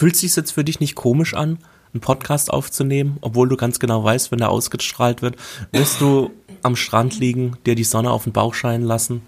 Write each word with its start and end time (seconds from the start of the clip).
Fühlt 0.00 0.16
sich 0.16 0.34
jetzt 0.34 0.52
für 0.52 0.64
dich 0.64 0.80
nicht 0.80 0.94
komisch 0.94 1.34
an, 1.34 1.58
einen 1.92 2.00
Podcast 2.00 2.50
aufzunehmen, 2.50 3.18
obwohl 3.20 3.50
du 3.50 3.58
ganz 3.58 3.78
genau 3.80 4.02
weißt, 4.02 4.32
wenn 4.32 4.38
der 4.38 4.48
ausgestrahlt 4.48 5.20
wird, 5.20 5.36
wirst 5.72 6.00
du 6.00 6.30
am 6.62 6.74
Strand 6.74 7.18
liegen, 7.18 7.58
dir 7.66 7.74
die 7.74 7.84
Sonne 7.84 8.10
auf 8.10 8.24
den 8.24 8.32
Bauch 8.32 8.54
scheinen 8.54 8.82
lassen? 8.82 9.20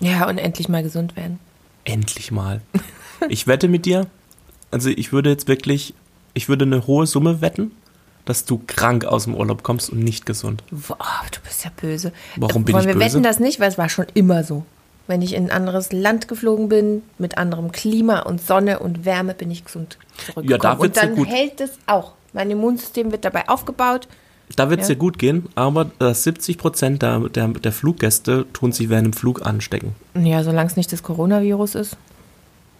Ja, 0.00 0.28
und 0.28 0.36
endlich 0.36 0.68
mal 0.68 0.82
gesund 0.82 1.16
werden. 1.16 1.38
Endlich 1.84 2.30
mal. 2.30 2.60
Ich 3.30 3.46
wette 3.46 3.68
mit 3.68 3.86
dir, 3.86 4.06
also 4.70 4.90
ich 4.90 5.12
würde 5.12 5.30
jetzt 5.30 5.48
wirklich, 5.48 5.94
ich 6.34 6.50
würde 6.50 6.66
eine 6.66 6.86
hohe 6.86 7.06
Summe 7.06 7.40
wetten, 7.40 7.70
dass 8.26 8.44
du 8.44 8.60
krank 8.66 9.06
aus 9.06 9.24
dem 9.24 9.34
Urlaub 9.34 9.62
kommst 9.62 9.88
und 9.88 10.00
nicht 10.00 10.26
gesund. 10.26 10.62
Boah, 10.70 10.98
du 11.32 11.40
bist 11.40 11.64
ja 11.64 11.70
böse. 11.74 12.12
Warum 12.36 12.66
bin 12.66 12.74
Wollen 12.74 12.82
ich 12.82 12.88
wir 12.88 12.94
böse? 12.96 13.14
wetten 13.14 13.22
das 13.22 13.40
nicht, 13.40 13.60
weil 13.60 13.70
es 13.70 13.78
war 13.78 13.88
schon 13.88 14.04
immer 14.12 14.44
so. 14.44 14.66
Wenn 15.08 15.22
ich 15.22 15.34
in 15.34 15.46
ein 15.46 15.50
anderes 15.50 15.90
Land 15.92 16.28
geflogen 16.28 16.68
bin, 16.68 17.02
mit 17.18 17.36
anderem 17.38 17.72
Klima 17.72 18.20
und 18.20 18.40
Sonne 18.40 18.78
und 18.78 19.04
Wärme, 19.04 19.34
bin 19.34 19.50
ich 19.50 19.64
gesund 19.64 19.98
zurückgekommen. 20.18 20.48
Ja, 20.50 20.58
da 20.58 20.78
wird's 20.78 20.96
und 20.98 21.02
ja 21.02 21.02
dann 21.08 21.16
gut. 21.16 21.28
hält 21.28 21.60
es 21.60 21.70
auch. 21.86 22.12
Mein 22.32 22.50
Immunsystem 22.50 23.10
wird 23.10 23.24
dabei 23.24 23.48
aufgebaut. 23.48 24.06
Da 24.56 24.70
wird 24.70 24.80
es 24.82 24.88
Ja. 24.88 24.94
dir 24.94 24.98
gut 25.00 25.18
gehen, 25.18 25.46
aber 25.56 25.90
äh, 25.98 26.14
70 26.14 26.56
Prozent 26.58 27.02
der, 27.02 27.20
der, 27.28 27.48
der 27.48 27.72
Fluggäste 27.72 28.46
tun 28.52 28.72
sich 28.72 28.88
während 28.88 29.06
dem 29.06 29.12
Flug 29.14 29.44
anstecken. 29.44 29.94
Ja, 30.14 30.42
solange 30.42 30.68
es 30.70 30.76
nicht 30.76 30.92
das 30.92 31.02
Coronavirus 31.02 31.74
ist. 31.74 31.96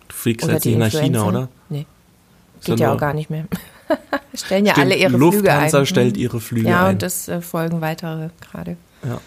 Du 0.09 0.15
fliegst 0.15 0.45
Oder 0.45 0.55
jetzt 0.55 0.65
die 0.65 0.77
nicht 0.77 0.95
nach 0.95 1.01
China, 1.03 1.25
oder? 1.25 1.49
Nee. 1.69 1.87
Geht 2.65 2.81
ja 2.81 2.89
ja 2.89 2.95
auch 2.95 2.99
gar 2.99 3.13
nicht 3.15 3.31
mehr. 3.31 3.45
Stellen 4.35 4.67
ja 4.67 4.75
alle 4.75 4.95
ihre 4.97 5.11
Flüge 5.11 5.25
Lufthansa 5.25 5.79
ein. 5.81 5.87
stellt 5.87 6.17
ihre 6.17 6.41
Flüge 6.41 6.69
ja, 6.69 6.87
ein. 6.87 6.95
und 6.95 7.03
das 7.03 7.29
äh, 7.29 7.41
folgen 7.41 7.81
weitere 7.81 8.29
gerade. 8.41 8.77
Ja. 9.05 9.19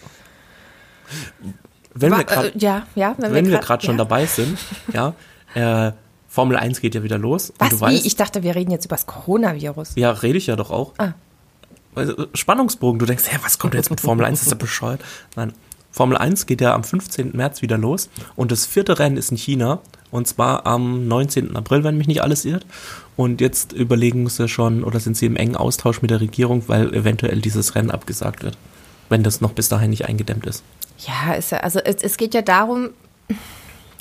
Wenn 1.94 2.12
wir 2.12 2.24
grad, 2.24 2.56
äh, 2.56 2.58
ja, 2.58 2.84
ja, 2.96 3.16
wenn, 3.18 3.34
wenn 3.34 3.46
wir 3.48 3.54
grad- 3.58 3.66
gerade 3.66 3.86
schon 3.86 3.96
ja. 3.96 4.04
dabei 4.06 4.26
sind, 4.26 4.58
ja, 4.94 5.14
äh, 5.54 5.92
Formel 6.28 6.56
1 6.58 6.80
geht 6.80 6.96
ja 6.96 7.04
wieder 7.04 7.18
los. 7.18 7.52
Was, 7.60 7.74
wie? 7.74 7.82
weißt, 7.82 8.06
Ich 8.06 8.16
dachte, 8.16 8.44
wir 8.44 8.56
reden 8.56 8.72
jetzt 8.72 8.86
über 8.86 8.96
das 8.96 9.06
Coronavirus. 9.06 9.92
ja, 9.96 10.12
rede 10.12 10.38
ich 10.38 10.48
ja 10.48 10.56
doch 10.56 10.72
auch. 10.72 10.94
Ah. 10.98 11.14
Also, 11.94 12.28
Spannungsbogen, 12.34 13.00
du 13.00 13.06
denkst, 13.06 13.26
hä, 13.28 13.38
was 13.44 13.60
kommt 13.60 13.74
jetzt 13.74 13.90
mit 13.90 14.00
Formel 14.00 14.26
1? 14.26 14.42
Ist 14.44 14.50
ja 14.52 14.56
bescheuert. 14.56 15.02
Nein, 15.36 15.52
Formel 15.92 16.16
1 16.18 16.46
geht 16.46 16.62
ja 16.62 16.74
am 16.74 16.86
15. 16.86 17.32
März 17.36 17.62
wieder 17.62 17.78
los 17.78 18.10
und 18.38 18.52
das 18.54 18.66
vierte 18.66 18.98
Rennen 18.98 19.18
ist 19.18 19.30
in 19.32 19.36
China 19.38 19.80
und 20.10 20.26
zwar 20.26 20.66
am 20.66 21.06
19. 21.10 21.54
April, 21.58 21.84
wenn 21.84 21.98
mich 21.98 22.08
nicht 22.08 22.24
alles 22.24 22.46
irrt. 22.46 22.66
Und 23.18 23.42
jetzt 23.42 23.74
überlegen 23.74 24.28
sie 24.30 24.48
schon 24.48 24.86
oder 24.86 25.02
sind 25.02 25.18
sie 25.18 25.26
im 25.26 25.36
engen 25.36 25.58
Austausch 25.58 26.02
mit 26.02 26.12
der 26.12 26.22
Regierung, 26.22 26.64
weil 26.68 26.94
eventuell 26.94 27.42
dieses 27.42 27.76
Rennen 27.76 27.92
abgesagt 27.92 28.42
wird, 28.42 28.58
wenn 29.10 29.22
das 29.22 29.42
noch 29.42 29.52
bis 29.52 29.68
dahin 29.68 29.90
nicht 29.90 30.06
eingedämmt 30.06 30.46
ist. 30.46 30.64
Ja, 31.08 31.34
ist 31.34 31.54
also 31.54 31.80
es, 31.80 32.04
es 32.04 32.18
geht 32.18 32.34
ja 32.34 32.42
darum, 32.42 32.90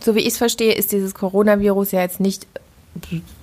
so 0.00 0.14
wie 0.14 0.20
ich 0.20 0.28
es 0.28 0.38
verstehe, 0.38 0.74
ist 0.74 0.92
dieses 0.92 1.14
Coronavirus 1.14 1.92
ja 1.92 2.00
jetzt 2.00 2.20
nicht 2.20 2.46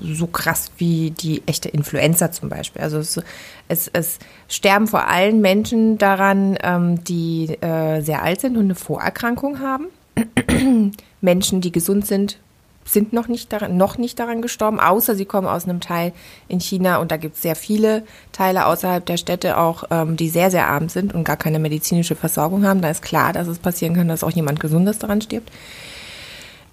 so 0.02 0.28
krass 0.28 0.72
wie 0.78 1.12
die 1.12 1.42
echte 1.46 1.70
Influenza 1.70 2.32
zum 2.32 2.50
Beispiel. 2.50 2.82
Also 2.82 2.98
es, 2.98 3.20
es, 3.68 3.90
es 3.94 4.20
sterben 4.48 4.88
vor 4.88 5.08
allem 5.08 5.40
Menschen 5.42 5.98
daran, 5.98 6.58
ähm, 6.62 7.04
die 7.04 7.58
äh, 7.62 8.02
sehr 8.02 8.24
alt 8.24 8.42
sind 8.42 8.58
und 8.58 8.66
eine 8.66 8.76
Vorerkrankung 8.76 9.60
haben. 9.60 9.88
Menschen, 11.22 11.62
die 11.62 11.72
gesund 11.72 12.06
sind, 12.06 12.38
sind 12.88 13.14
noch 13.14 13.28
nicht, 13.28 13.52
daran, 13.54 13.78
noch 13.78 13.98
nicht 13.98 14.18
daran 14.20 14.42
gestorben, 14.42 14.80
außer 14.80 15.16
sie 15.16 15.26
kommen 15.26 15.48
aus 15.48 15.66
einem 15.66 15.82
Teil 15.82 16.14
in 16.48 16.60
China 16.60 16.98
und 16.98 17.12
da 17.12 17.18
gibt 17.18 17.36
es 17.36 17.42
sehr 17.42 17.56
viele 17.56 18.04
Teile 18.32 18.66
außerhalb 18.66 19.06
der 19.06 19.18
Städte 19.18 19.58
auch, 19.58 19.86
ähm, 19.92 20.18
die 20.18 20.30
sehr, 20.30 20.52
sehr 20.52 20.68
arm 20.68 20.90
sind 20.90 21.14
und 21.14 21.24
gar 21.24 21.38
keine 21.38 21.60
medizinische 21.60 22.16
Versorgung 22.16 22.66
haben. 22.66 22.82
Da 22.82 22.90
ist 22.90 23.02
klar, 23.02 23.34
dass 23.34 23.48
es 23.48 23.60
passieren 23.60 23.96
kann, 23.96 24.08
dass 24.08 24.24
auch 24.24 24.32
jemand 24.32 24.60
Gesundes 24.60 25.00
daran 25.00 25.22
stirbt. 25.22 25.52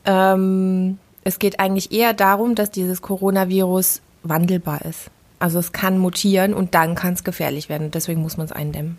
Ähm, 0.05 0.99
es 1.25 1.39
geht 1.39 1.59
eigentlich 1.59 1.91
eher 1.93 2.13
darum, 2.13 2.55
dass 2.55 2.71
dieses 2.71 3.03
Coronavirus 3.03 4.03
wandelbar 4.23 4.83
ist. 4.83 5.11
Also 5.39 5.59
es 5.59 5.73
kann 5.73 5.99
mutieren 5.99 6.55
und 6.55 6.75
dann 6.75 6.95
kann 6.95 7.15
es 7.15 7.25
gefährlich 7.25 7.69
werden. 7.69 7.91
Deswegen 7.91 8.23
muss 8.23 8.37
man 8.37 8.47
es 8.47 8.53
eindämmen. 8.53 8.99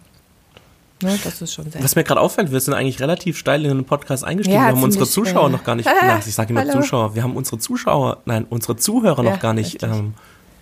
Ne, 1.02 1.20
das 1.24 1.42
ist 1.42 1.54
schon 1.54 1.70
sehr. 1.70 1.84
Was 1.84 1.96
mir 1.96 2.04
gerade 2.06 2.22
auffällt, 2.22 2.52
wir 2.52 2.60
sind 2.61 2.73
eigentlich 2.73 3.00
relativ 3.02 3.38
steil 3.38 3.66
in 3.66 3.70
den 3.78 3.86
Podcast 3.86 4.23
eingestiegen. 4.23 4.56
Ja, 4.56 4.67
wir 4.67 4.76
haben 4.76 4.83
unsere 4.83 5.06
Zuschauer 5.06 5.50
noch 5.50 5.64
gar 5.64 5.76
nicht, 5.76 5.89
na, 6.02 6.20
ich 6.20 6.33
sage 6.33 6.52
immer. 6.54 6.67
Zuschauer, 6.70 7.16
wir 7.16 7.23
haben 7.23 7.36
unsere 7.36 7.58
Zuschauer, 7.60 8.22
nein, 8.26 8.45
unsere 8.50 8.78
Zuhörer 8.78 9.23
Ja, 9.23 9.32
noch 9.32 9.39
gar 9.39 9.54
nicht 9.54 9.84
ähm, 9.84 10.14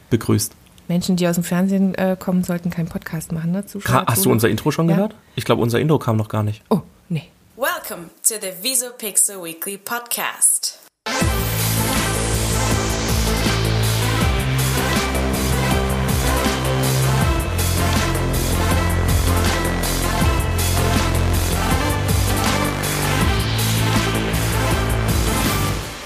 begrüßt. 0.09 0.53
Menschen, 0.87 1.15
die 1.15 1.27
aus 1.27 1.35
dem 1.35 1.43
Fernsehen 1.43 1.95
äh, 1.95 2.17
kommen, 2.19 2.43
sollten 2.43 2.69
keinen 2.71 2.89
Podcast 2.89 3.31
machen. 3.31 3.51
Ne? 3.51 3.65
Zuschauer, 3.65 4.05
Ka- 4.05 4.11
Hast 4.11 4.25
du 4.25 4.31
unser 4.31 4.49
Intro 4.49 4.71
schon 4.71 4.89
Ja. 4.89 4.95
gehört? 4.95 5.15
Ich 5.35 5.45
glaube, 5.45 5.61
unser 5.61 5.79
Intro 5.79 5.99
kam 5.99 6.17
noch 6.17 6.29
gar 6.29 6.43
nicht. 6.43 6.61
Oh, 6.69 6.81
nee. 7.09 7.29
Welcome 7.55 8.09
to 8.27 8.33
the 8.41 8.51
Visopixel 8.63 9.41
Weekly 9.43 9.77
Podcast. 9.77 10.79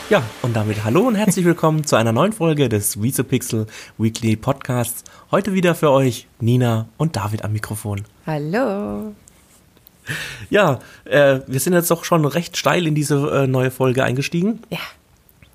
Ja, 0.10 0.24
und 0.42 0.56
damit 0.56 0.86
hallo 0.86 1.02
und 1.02 1.16
herzlich 1.16 1.44
willkommen 1.44 1.86
zu 1.86 1.98
einer 1.98 2.14
neuen 2.14 2.32
Folge 2.32 2.70
des 2.70 3.02
Visopixel 3.02 3.68
Weekly 3.98 4.38
Podcasts. 4.38 5.04
Heute 5.32 5.52
wieder 5.52 5.76
für 5.76 5.92
euch 5.92 6.28
Nina 6.40 6.88
und 6.96 7.18
David 7.18 7.44
am 7.44 7.52
Mikrofon. 7.52 8.04
Hallo. 8.26 9.14
Ja, 10.50 10.80
äh, 11.04 11.42
wir 11.46 11.60
sind 11.60 11.74
jetzt 11.74 11.92
doch 11.92 12.06
schon 12.06 12.24
recht 12.24 12.56
steil 12.56 12.88
in 12.88 12.96
diese 12.96 13.18
äh, 13.32 13.48
neue 13.48 13.70
Folge 13.70 14.06
eingestiegen. 14.06 14.62
Ja, 14.70 14.80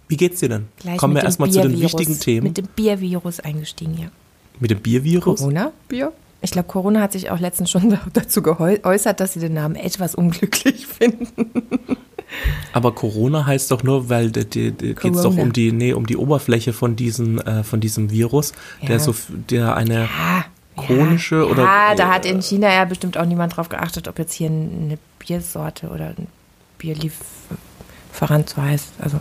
Wie 0.08 0.18
geht's 0.18 0.40
dir 0.40 0.50
denn? 0.50 0.68
gleich 0.76 0.98
Kommen 0.98 1.14
wir 1.14 1.24
erstmal 1.24 1.50
zu 1.50 1.62
den 1.62 1.80
wichtigen 1.80 2.20
Themen. 2.20 2.48
Mit 2.48 2.58
dem 2.58 2.66
Biervirus 2.66 3.40
eingestiegen, 3.40 3.96
ja. 3.98 4.08
Mit 4.60 4.70
dem 4.70 4.80
Biervirus? 4.80 5.40
Corona? 5.40 5.72
Bier? 5.88 6.12
Ich 6.42 6.50
glaube, 6.50 6.68
Corona 6.68 7.00
hat 7.00 7.12
sich 7.12 7.30
auch 7.30 7.40
letztens 7.40 7.70
schon 7.70 7.98
dazu 8.12 8.42
geäußert, 8.42 9.18
dass 9.18 9.32
sie 9.32 9.40
den 9.40 9.54
Namen 9.54 9.76
etwas 9.76 10.14
unglücklich 10.14 10.86
finden. 10.98 11.30
Aber 12.72 12.94
Corona 12.94 13.44
heißt 13.46 13.70
doch 13.70 13.82
nur, 13.82 14.08
weil 14.08 14.30
de 14.30 14.44
geht's 14.44 15.22
doch 15.22 15.36
um 15.36 15.52
die, 15.52 15.72
nee, 15.72 15.92
um 15.92 16.06
die 16.06 16.16
Oberfläche 16.16 16.72
von 16.72 16.96
diesem, 16.96 17.38
äh, 17.40 17.62
von 17.64 17.80
diesem 17.80 18.10
Virus, 18.10 18.52
Ja. 18.80 18.88
der 18.88 19.00
so, 19.00 19.14
der 19.50 19.76
eine 19.76 20.08
Ah, 20.18 20.44
chronische 20.76 21.36
ja. 21.36 21.42
oder. 21.44 21.62
Ja, 21.64 21.94
da 21.94 22.08
hat 22.12 22.24
in 22.26 22.40
China 22.40 22.72
ja 22.72 22.84
bestimmt 22.84 23.18
auch 23.18 23.26
niemand 23.26 23.56
drauf 23.56 23.68
geachtet, 23.68 24.08
ob 24.08 24.18
jetzt 24.18 24.32
hier 24.32 24.48
eine 24.48 24.98
Biersorte 25.18 25.88
oder 25.88 26.08
ein 26.16 26.26
Bierlieferant 26.78 28.48
so 28.48 28.62
heißt. 28.62 28.88
Also, 28.98 29.20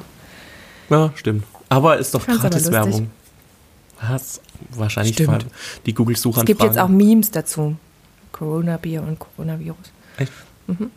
Ja, 0.90 1.12
stimmt. 1.16 1.44
Aber 1.70 1.98
ist 1.98 2.14
doch 2.14 2.26
gratis. 2.26 2.72
Werbung. 2.72 3.10
Was? 4.02 4.42
Wahrscheinlich 4.72 5.14
Stimmt. 5.14 5.46
die 5.86 5.92
es 5.92 5.96
Google-Suchanfragen. 5.96 6.46
gibt 6.48 6.64
jetzt 6.64 6.80
auch 6.80 6.88
Memes 6.88 7.30
dazu. 7.32 7.76
Corona-Bier 8.32 9.02
und 9.04 9.20
Coronavirus. 9.20 9.92
Echt? 10.18 10.32
Mhm. 10.68 10.90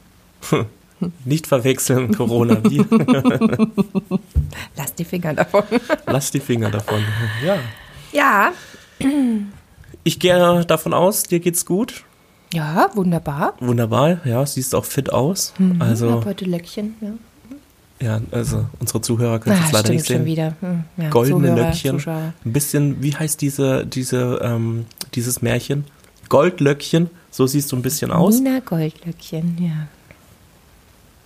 Nicht 1.25 1.47
verwechseln, 1.47 2.15
Corona-Bier. 2.15 2.87
Lass 4.77 4.95
die 4.95 5.05
Finger 5.05 5.35
davon. 5.35 5.63
Lass 6.07 6.31
die 6.31 6.41
Finger 6.41 6.71
davon. 6.71 7.01
Ja. 7.45 7.57
ja, 8.13 8.53
Ich 10.05 10.19
gehe 10.19 10.65
davon 10.67 10.95
aus, 10.95 11.25
dir 11.25 11.41
geht's 11.41 11.67
gut. 11.67 12.05
ja, 12.53 12.89
wunderbar. 12.95 13.55
Wunderbar, 13.61 14.19
ja, 14.25 14.45
siehst 14.47 14.75
auch 14.75 14.85
fit 14.85 15.13
aus. 15.13 15.53
Ich 15.59 15.81
Also, 15.81 16.11
hab 16.13 16.25
heute 16.27 16.45
Löckchen. 16.45 16.95
Ja. 17.01 17.09
ja, 18.07 18.21
also 18.31 18.67
unsere 18.81 19.01
Zuhörer 19.01 19.39
können 19.41 19.57
es 19.57 19.63
Ah, 19.63 19.69
leider 19.73 19.79
stimmt 19.87 19.95
nicht 19.97 20.07
sehen. 20.07 20.17
schon 20.19 20.27
wieder. 20.27 20.57
Hm, 20.61 20.85
ja, 20.97 21.11
Goldene 21.11 21.49
Zuhörer, 21.49 21.57
Löckchen. 21.69 21.91
Zuschauer. 21.99 22.33
Ein 22.45 22.53
bisschen, 22.53 23.03
wie 23.03 23.15
heißt 23.17 23.41
diese, 23.41 23.87
diese, 23.87 24.39
ähm, 24.43 24.87
dieses 25.15 25.43
Märchen? 25.43 25.85
Goldlöckchen, 26.29 27.11
so 27.31 27.47
siehst 27.47 27.71
du 27.73 27.77
ein 27.77 27.83
bisschen 27.83 28.11
aus. 28.11 28.41
Nina 28.41 28.61
Goldlöckchen, 28.61 29.57
ja. 29.61 29.89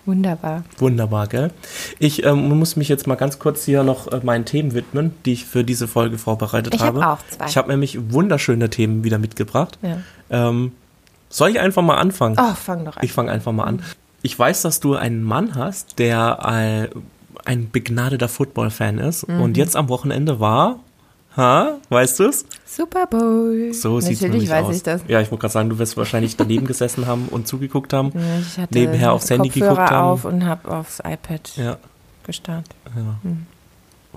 Wunderbar. 0.09 0.65
Wunderbar, 0.79 1.27
gell? 1.27 1.51
Ich 1.99 2.25
ähm, 2.25 2.49
muss 2.49 2.77
mich 2.77 2.89
jetzt 2.89 3.07
mal 3.07 3.17
ganz 3.17 3.39
kurz 3.39 3.67
hier 3.67 3.83
noch 3.83 4.11
äh, 4.11 4.21
meinen 4.23 4.47
Themen 4.47 4.73
widmen, 4.73 5.13
die 5.27 5.35
ich 5.35 5.45
für 5.45 5.65
diese 5.65 5.87
Folge 5.87 6.17
vorbereitet 6.17 6.75
Ich 6.75 6.81
hab 6.81 6.95
habe. 6.95 7.07
auch 7.07 7.19
zwei. 7.29 7.45
Ich 7.45 7.59
habe 7.59 7.69
nämlich 7.69 8.11
wunderschöne 8.11 8.71
Themen 8.71 9.05
wieder 9.05 9.19
mitgebracht. 9.19 9.79
Ja. 9.83 9.99
Ähm, 10.31 10.73
soll 11.29 11.51
ich 11.51 11.61
einfach 11.61 11.83
mal 11.83 11.97
anfangen? 11.99 12.37
Oh, 12.41 12.55
fang 12.55 12.87
doch 12.87 12.97
an. 12.97 13.05
Ich 13.05 13.13
fange 13.13 13.31
einfach 13.31 13.53
mal 13.53 13.65
an. 13.65 13.83
Ich 14.23 14.37
weiß, 14.39 14.63
dass 14.63 14.81
du 14.81 14.95
einen 14.95 15.23
Mann 15.23 15.55
hast, 15.57 15.99
der 15.99 16.89
äh, 16.91 16.99
ein 17.45 17.71
begnadeter 17.71 18.29
Football-Fan 18.29 18.97
ist. 18.97 19.29
Mhm. 19.29 19.43
Und 19.43 19.57
jetzt 19.59 19.77
am 19.77 19.91
Wochenende 19.91 20.41
war, 20.41 20.81
ha, 21.39 21.77
weißt 21.89 22.21
du 22.21 22.25
es? 22.25 22.45
Super 22.67 23.07
Bowl. 23.07 23.73
So 23.73 23.99
sieht 24.01 24.17
es 24.17 24.21
nämlich 24.21 24.43
Natürlich 24.49 24.51
weiß 24.51 24.67
aus. 24.67 24.77
ich 24.77 24.83
das. 24.83 25.01
Ja, 25.09 25.21
ich 25.23 25.31
wollte 25.31 25.41
gerade 25.41 25.53
sagen, 25.53 25.71
du 25.71 25.79
wirst 25.79 25.97
wahrscheinlich 25.97 26.37
daneben 26.37 26.67
gesessen 26.67 27.07
haben 27.07 27.29
und 27.31 27.49
zugeguckt 27.49 27.93
haben. 27.95 28.13
Ja, 28.15 28.21
Ich 28.41 28.59
hatte 28.59 28.75
nebenher 28.79 29.13
aufs 29.13 29.31
Handy 29.31 29.49
Kopfhörer 29.49 29.71
geguckt 29.75 29.91
haben. 29.91 30.07
auf 30.09 30.25
und 30.27 30.45
habe 30.47 30.71
aufs 30.71 30.99
iPad 31.01 31.51
Ja, 31.57 31.79
gestarrt. 32.25 32.67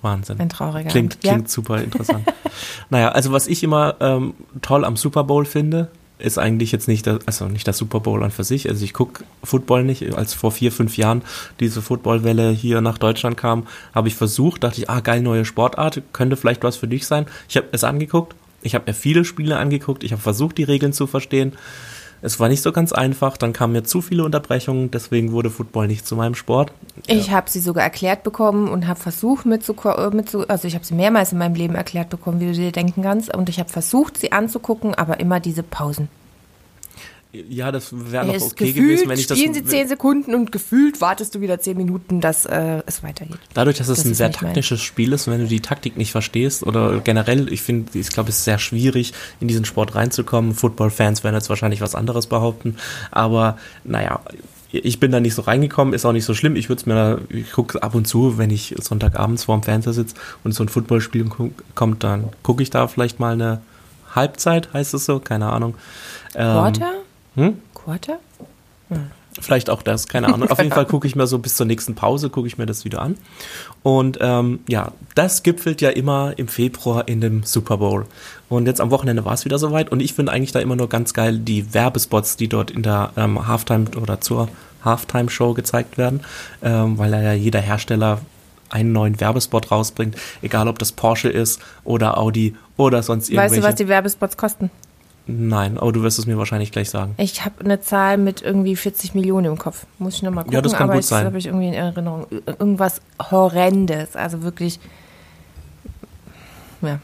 Wahnsinn. 0.02 0.40
Ein 0.40 0.50
trauriger 0.50 0.90
Klingt, 0.90 1.14
Abend. 1.14 1.24
Ja. 1.24 1.34
klingt 1.34 1.50
super 1.50 1.82
interessant. 1.82 2.24
naja, 2.90 3.10
also 3.10 3.32
was 3.32 3.48
ich 3.48 3.64
immer 3.64 3.96
ähm, 4.00 4.34
toll 4.62 4.84
am 4.84 4.98
Super 4.98 5.24
Bowl 5.24 5.46
finde, 5.46 5.90
ist 6.22 6.38
eigentlich 6.38 6.72
jetzt 6.72 6.88
nicht, 6.88 7.06
der, 7.06 7.20
also 7.26 7.46
nicht 7.46 7.68
der 7.68 7.74
Super 7.74 8.00
Bowl 8.00 8.24
an 8.24 8.32
für 8.32 8.44
sich. 8.44 8.70
Also 8.70 8.84
ich 8.84 8.94
gucke 8.94 9.24
Football 9.44 9.84
nicht. 9.84 10.16
Als 10.16 10.34
vor 10.34 10.52
vier, 10.52 10.72
fünf 10.72 10.98
Jahren 10.98 11.22
diese 11.60 11.82
Footballwelle 11.82 12.52
hier 12.52 12.82
nach 12.82 12.98
Deutschland 12.98 13.38
kam, 13.38 13.68
habe 13.94 14.08
ich 14.08 14.16
versucht, 14.16 14.64
dachte 14.64 14.82
ich, 14.82 14.90
ah, 14.90 15.00
geil, 15.00 15.22
neue 15.22 15.46
Sportart, 15.46 16.02
könnte 16.14 16.38
vielleicht 16.38 16.64
was 16.64 16.78
für 16.78 16.88
dich 16.88 17.06
sein. 17.08 17.26
Ich 17.50 17.58
habe 17.58 17.68
es 17.72 17.84
angeguckt, 17.84 18.36
ich 18.62 18.76
habe 18.76 18.86
mir 18.88 18.94
viele 18.94 19.26
Spiele 19.26 19.58
angeguckt, 19.58 20.04
ich 20.04 20.12
habe 20.12 20.22
versucht, 20.22 20.58
die 20.58 20.64
Regeln 20.64 20.94
zu 20.94 21.08
verstehen. 21.08 21.54
Es 22.22 22.40
war 22.40 22.50
nicht 22.50 22.62
so 22.62 22.72
ganz 22.72 22.92
einfach, 22.92 23.36
dann 23.38 23.52
kamen 23.52 23.74
mir 23.74 23.84
zu 23.84 24.02
viele 24.02 24.24
Unterbrechungen, 24.24 24.92
deswegen 24.92 25.32
wurde 25.32 25.50
Football 25.50 25.88
nicht 25.88 26.06
zu 26.06 26.16
meinem 26.16 26.36
Sport. 26.36 26.72
Ich 27.08 27.32
habe 27.32 27.50
sie 27.50 27.60
sogar 27.60 27.84
erklärt 27.84 28.24
bekommen 28.24 28.70
und 28.70 28.88
habe 28.88 29.00
versucht 29.00 29.46
mitzu, 29.46 29.76
mitzu 30.14 30.48
also 30.48 30.68
ich 30.68 30.76
habe 30.76 30.86
sie 30.86 30.94
mehrmals 30.94 31.32
in 31.32 31.40
meinem 31.40 31.56
Leben 31.56 31.76
erklärt 31.76 32.10
bekommen, 32.10 32.40
wie 32.40 32.48
du 32.48 32.54
dir 32.54 32.72
denken 32.72 33.02
kannst 33.02 33.36
und 33.36 33.50
ich 33.50 33.60
habe 33.60 33.70
versucht, 33.70 34.18
sie 34.18 34.32
anzugucken, 34.32 34.94
aber 34.94 35.20
immer 35.20 35.40
diese 35.40 35.64
Pausen. 35.64 36.10
Ja, 37.34 37.72
das 37.72 37.92
wäre 37.94 38.26
noch 38.26 38.34
okay 38.42 38.66
gefühlt 38.68 38.76
gewesen, 38.76 39.10
wenn 39.10 39.18
ich 39.20 39.26
das. 39.28 39.38
spielen 39.38 39.54
sie 39.54 39.64
zehn 39.64 39.88
Sekunden 39.88 40.36
und 40.36 40.52
gefühlt 40.52 41.00
wartest 41.00 41.34
du 41.34 41.40
wieder 41.40 41.60
zehn 41.62 41.78
Minuten, 41.78 42.20
dass 42.20 42.46
äh, 42.46 42.82
es 42.86 43.04
weitergeht. 43.04 43.38
Dadurch, 43.54 43.78
dass 43.78 43.88
es 43.88 44.00
Das 44.00 44.06
ein 44.06 44.14
sehr 44.14 44.28
nicht 44.28 44.42
mein- 44.42 44.50
taktisches 44.50 44.82
Spiel 44.82 45.14
ist 45.14 45.28
und 45.28 45.34
wenn 45.34 45.42
du 45.42 45.48
die 45.48 45.62
Taktik 45.62 45.96
nicht 45.96 46.12
verstehst 46.12 46.64
oder 46.64 47.00
generell, 47.00 47.52
ich 47.54 47.62
finde, 47.62 47.98
ich 47.98 48.10
glaube, 48.10 48.30
es 48.30 48.40
ist 48.40 48.44
sehr 48.44 48.60
schwierig, 48.60 49.14
in 49.40 49.48
diesen 49.48 49.64
Sport 49.64 49.96
reinzukommen. 49.96 50.54
Football-Fans 50.56 51.24
werden 51.24 51.36
jetzt 51.36 51.48
wahrscheinlich 51.50 51.80
was 51.80 51.96
anderes 51.96 52.28
behaupten, 52.28 52.76
aber 53.12 53.58
naja, 53.86 54.20
ich 54.74 55.00
bin 55.00 55.12
da 55.12 55.20
nicht 55.22 55.34
so 55.36 55.42
reingekommen, 55.42 55.94
ist 55.94 56.06
auch 56.06 56.14
nicht 56.14 56.26
so 56.26 56.34
schlimm. 56.34 56.56
Ich 56.58 56.68
würde 56.70 56.80
es 56.82 56.86
mir, 56.86 57.20
ich 57.30 57.52
gucke 57.52 57.82
ab 57.82 57.96
und 57.96 58.08
zu, 58.08 58.38
wenn 58.38 58.50
ich 58.50 58.76
Sonntagabends 58.82 59.46
vorm 59.46 59.64
Fernseher 59.64 59.94
sitze 59.94 60.16
und 60.44 60.54
so 60.54 60.64
ein 60.64 60.70
Footballspiel 60.70 61.30
kommt, 61.76 62.04
dann 62.04 62.26
gucke 62.44 62.62
ich 62.64 62.70
da 62.70 62.88
vielleicht 62.88 63.20
mal 63.22 63.34
eine 63.34 63.62
Halbzeit, 64.14 64.74
heißt 64.74 64.94
es 64.94 65.06
so, 65.06 65.20
keine 65.20 65.48
Ahnung. 65.52 65.76
Ähm, 66.36 66.52
Quarter? 66.54 66.92
Hm? 67.36 67.58
Quarter? 67.74 68.20
Vielleicht 69.40 69.70
auch 69.70 69.82
das, 69.82 70.08
keine 70.08 70.34
Ahnung. 70.34 70.50
Auf 70.50 70.58
jeden 70.58 70.72
Fall 70.72 70.86
gucke 70.86 71.08
ich 71.08 71.16
mir 71.16 71.26
so 71.26 71.40
bis 71.40 71.56
zur 71.56 71.66
nächsten 71.66 71.96
Pause, 71.96 72.30
gucke 72.30 72.48
ich 72.48 72.58
mir 72.58 72.66
das 72.66 72.84
wieder 72.84 73.02
an. 73.02 73.18
Und 73.82 74.18
ähm, 74.20 74.60
ja, 74.68 74.92
das 75.16 75.42
gipfelt 75.42 75.80
ja 75.80 75.90
immer 75.90 76.34
im 76.36 76.50
Februar 76.50 77.08
in 77.08 77.22
dem 77.22 77.44
Super 77.44 77.78
Bowl. 77.78 78.06
Und 78.50 78.66
jetzt 78.66 78.82
am 78.82 78.92
Wochenende 78.92 79.24
war 79.24 79.34
es 79.34 79.46
wieder 79.46 79.58
soweit. 79.58 79.90
Und 79.90 80.02
ich 80.02 80.14
finde 80.14 80.34
eigentlich 80.34 80.52
da 80.52 80.60
immer 80.60 80.76
nur 80.76 80.90
ganz 80.90 81.14
geil 81.14 81.38
die 81.40 81.74
Werbespots, 81.74 82.36
die 82.36 82.50
dort 82.50 82.72
in 82.72 82.84
der 82.84 83.12
ähm, 83.16 83.48
Halftime 83.48 83.86
oder 84.02 84.20
zur 84.20 84.50
Halftime-Show 84.84 85.54
gezeigt 85.54 85.98
werden, 85.98 86.22
ähm, 86.62 86.98
weil 86.98 87.12
da 87.12 87.22
ja 87.22 87.34
jeder 87.34 87.62
Hersteller 87.62 88.20
einen 88.70 88.92
neuen 88.92 89.20
Werbespot 89.20 89.72
rausbringt, 89.72 90.16
egal 90.42 90.68
ob 90.68 90.80
das 90.80 90.92
Porsche 90.92 91.30
ist 91.30 91.62
oder 91.84 92.18
Audi 92.18 92.56
oder 92.78 93.04
sonst 93.04 93.30
irgendwelche. 93.30 93.56
Weißt 93.56 93.64
du, 93.64 93.68
was 93.68 93.76
die 93.76 93.88
Werbespots 93.88 94.38
kosten? 94.38 94.72
Nein, 95.28 95.78
aber 95.78 95.92
du 95.92 96.02
wirst 96.04 96.20
es 96.20 96.26
mir 96.26 96.38
wahrscheinlich 96.38 96.72
gleich 96.72 96.90
sagen. 96.90 97.14
Ich 97.18 97.46
habe 97.46 97.64
eine 97.64 97.80
Zahl 97.80 98.18
mit 98.18 98.42
irgendwie 98.42 98.76
40 98.76 99.14
Millionen 99.14 99.46
im 99.46 99.58
Kopf. 99.58 99.86
Muss 100.00 100.16
ich 100.16 100.24
nochmal 100.24 100.44
gucken, 100.44 100.56
Ja, 100.56 100.62
das 100.62 100.74
kann 100.74 100.84
aber 100.84 100.94
gut 100.94 101.02
ich 101.04 101.08
sein. 101.08 101.26
habe 101.26 101.38
ich 101.38 101.46
irgendwie 101.46 101.68
in 101.68 101.74
Erinnerung. 101.74 102.26
Irgendwas 102.46 103.02
Horrendes. 103.30 104.16
Also 104.16 104.42
wirklich. 104.42 104.80
Ja. 106.82 107.00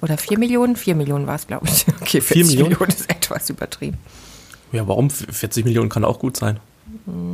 Oder 0.00 0.18
4 0.18 0.38
Millionen? 0.38 0.76
4 0.76 0.94
Millionen 0.94 1.26
war 1.26 1.36
es, 1.36 1.46
glaube 1.46 1.66
ich. 1.66 1.86
Okay, 2.02 2.20
40 2.20 2.26
4 2.26 2.44
Millionen? 2.46 2.70
Millionen 2.70 2.90
ist 2.90 3.08
etwas 3.10 3.48
übertrieben. 3.50 3.98
Ja, 4.72 4.86
warum? 4.86 5.08
40 5.10 5.64
Millionen 5.64 5.88
kann 5.88 6.04
auch 6.04 6.18
gut 6.18 6.36
sein. 6.36 6.60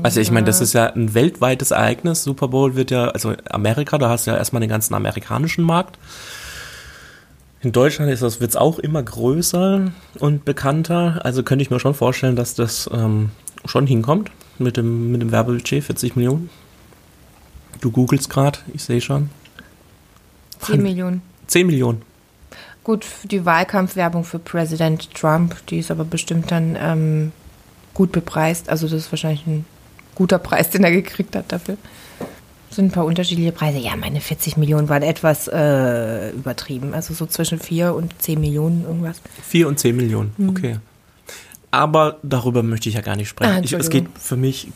Also 0.03 0.21
ich 0.21 0.31
meine, 0.31 0.47
das 0.47 0.61
ist 0.61 0.73
ja 0.73 0.87
ein 0.93 1.15
weltweites 1.15 1.73
Ereignis. 1.73 2.23
Super 2.23 2.49
Bowl 2.49 2.75
wird 2.77 2.91
ja, 2.91 3.09
also 3.09 3.35
Amerika, 3.51 3.99
da 3.99 4.09
hast 4.09 4.27
du 4.27 4.31
ja 4.31 4.37
erstmal 4.37 4.61
den 4.61 4.71
ganzen 4.71 4.95
amerikanischen 4.95 5.65
Markt. 5.65 5.99
In 7.61 7.73
Deutschland 7.73 8.11
ist 8.11 8.23
das, 8.23 8.41
wird 8.41 8.51
es 8.51 8.57
auch 8.57 8.79
immer 8.79 9.03
größer 9.03 9.91
und 10.21 10.45
bekannter. 10.45 11.21
Also 11.25 11.43
könnte 11.43 11.63
ich 11.63 11.71
mir 11.71 11.81
schon 11.81 11.95
vorstellen, 11.95 12.37
dass 12.37 12.55
das 12.55 12.89
ähm, 12.93 13.31
schon 13.65 13.87
hinkommt 13.87 14.31
mit 14.59 14.77
dem, 14.77 15.11
mit 15.11 15.23
dem 15.23 15.33
Werbebudget, 15.33 15.83
40 15.85 16.15
Millionen. 16.15 16.51
Du 17.81 17.91
googelst 17.91 18.31
gerade, 18.31 18.59
ich 18.73 18.85
sehe 18.85 19.01
schon. 19.01 19.31
10 20.61 20.83
Millionen. 20.83 21.23
10 21.49 21.67
Millionen. 21.67 22.03
Gut, 22.85 23.05
die 23.25 23.45
Wahlkampfwerbung 23.45 24.25
für 24.25 24.39
Präsident 24.39 25.13
Trump, 25.15 25.57
die 25.67 25.79
ist 25.79 25.91
aber 25.91 26.05
bestimmt 26.05 26.51
dann 26.51 26.77
ähm, 26.81 27.33
gut 27.93 28.13
bepreist. 28.13 28.69
Also 28.69 28.87
das 28.87 29.01
ist 29.01 29.13
wahrscheinlich 29.13 29.47
ein 29.47 29.65
guter 30.15 30.39
Preis, 30.39 30.71
den 30.71 30.85
er 30.85 30.91
gekriegt 30.91 31.37
hat 31.37 31.53
dafür. 31.53 31.77
Sind 32.71 32.87
ein 32.87 32.91
paar 32.91 33.05
unterschiedliche 33.05 33.53
Preise. 33.53 33.79
Ja, 33.79 33.97
meine 33.97 34.21
40 34.21 34.57
Millionen 34.57 34.89
waren 34.89 35.03
etwas 35.03 35.49
äh, 35.49 36.31
übertrieben. 36.31 36.95
Also 36.95 37.15
so 37.15 37.27
zwischen 37.27 37.59
4 37.59 37.95
und 37.95 38.21
10 38.21 38.41
Millionen 38.41 38.85
irgendwas. 38.85 39.21
4 39.43 39.69
und 39.69 39.79
10 39.79 39.97
Millionen, 39.97 40.33
okay. 40.49 40.79
Aber 41.71 42.19
darüber 42.23 42.63
möchte 42.63 42.89
ich 42.89 42.95
ja 42.95 43.03
gar 43.03 43.17
nicht 43.17 43.29
sprechen. 43.29 43.53
Ah, 43.53 43.61
ich, 43.63 43.73
es 43.73 43.91
geht 43.91 44.07
für 44.19 44.37
mich 44.37 44.69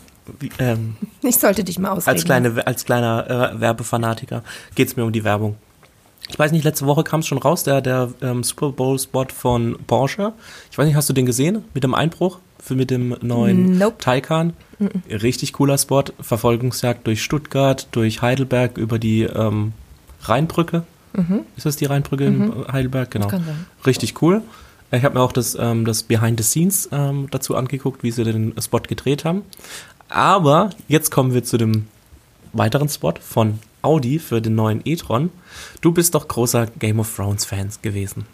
ähm, 0.59 0.97
Ich 1.23 1.37
sollte 1.37 1.65
dich 1.65 1.79
mal 1.79 1.91
ausreden. 1.91 2.17
als, 2.17 2.25
kleine, 2.25 2.67
als 2.67 2.85
kleiner 2.85 3.53
äh, 3.55 3.61
Werbefanatiker 3.61 4.43
geht 4.75 4.89
es 4.89 4.97
mir 4.97 5.05
um 5.05 5.13
die 5.13 5.25
Werbung. 5.25 5.57
Ich 6.29 6.39
weiß 6.39 6.53
nicht, 6.53 6.65
letzte 6.65 6.87
Woche 6.87 7.03
kam 7.03 7.21
es 7.21 7.27
schon 7.27 7.39
raus, 7.39 7.65
der, 7.65 7.81
der 7.81 8.13
ähm, 8.23 8.43
Super 8.43 8.71
Bowl-Spot 8.71 9.27
von 9.35 9.77
Porsche. 9.87 10.33
Ich 10.71 10.79
weiß 10.79 10.87
nicht, 10.87 10.95
hast 10.95 11.09
du 11.09 11.13
den 11.13 11.27
gesehen? 11.27 11.65
Mit 11.75 11.85
dem 11.85 11.95
Einbruch? 11.95 12.39
Für, 12.63 12.75
mit 12.77 12.91
dem 12.91 13.17
neuen 13.21 13.79
Nope. 13.79 13.97
Taycan? 13.99 14.53
Richtig 15.11 15.53
cooler 15.53 15.79
Spot. 15.79 16.05
Verfolgungsjagd 16.21 17.07
durch 17.07 17.23
Stuttgart, 17.23 17.89
durch 17.93 18.23
Heidelberg, 18.23 18.79
über 18.79 18.99
die 18.99 19.23
ähm, 19.23 19.73
Rheinbrücke. 20.23 20.85
Ist 21.57 21.67
das 21.67 21.77
die 21.77 21.85
Rheinbrücke 21.85 22.25
in 22.25 22.53
Heidelberg? 22.73 23.11
Genau. 23.11 23.29
Mhm. 23.29 23.67
Richtig 23.85 24.23
cool. 24.23 24.43
Ich 24.91 25.05
habe 25.05 25.15
mir 25.15 25.21
auch 25.21 25.33
das, 25.33 25.57
ähm, 25.59 25.85
das 25.85 26.03
Behind 26.03 26.39
the 26.39 26.45
Scenes 26.45 26.89
ähm, 26.93 27.29
dazu 27.31 27.57
angeguckt, 27.57 28.03
wie 28.03 28.11
sie 28.11 28.25
den 28.25 28.55
Spot 28.61 28.81
gedreht 28.81 29.25
haben. 29.25 29.43
Aber 30.09 30.71
jetzt 30.89 31.11
kommen 31.11 31.35
wir 31.35 31.45
zu 31.45 31.59
dem 31.59 31.87
weiteren 32.53 32.89
Spot 32.89 33.15
von 33.21 33.59
Audi 33.83 34.19
für 34.19 34.41
den 34.41 34.55
neuen 34.55 34.83
e-tron. 34.85 35.31
Du 35.81 35.93
bist 35.93 36.15
doch 36.15 36.29
großer 36.29 36.67
Game 36.79 37.01
of 37.01 37.15
Thrones 37.15 37.45
Fans 37.45 37.81
gewesen. 37.83 38.27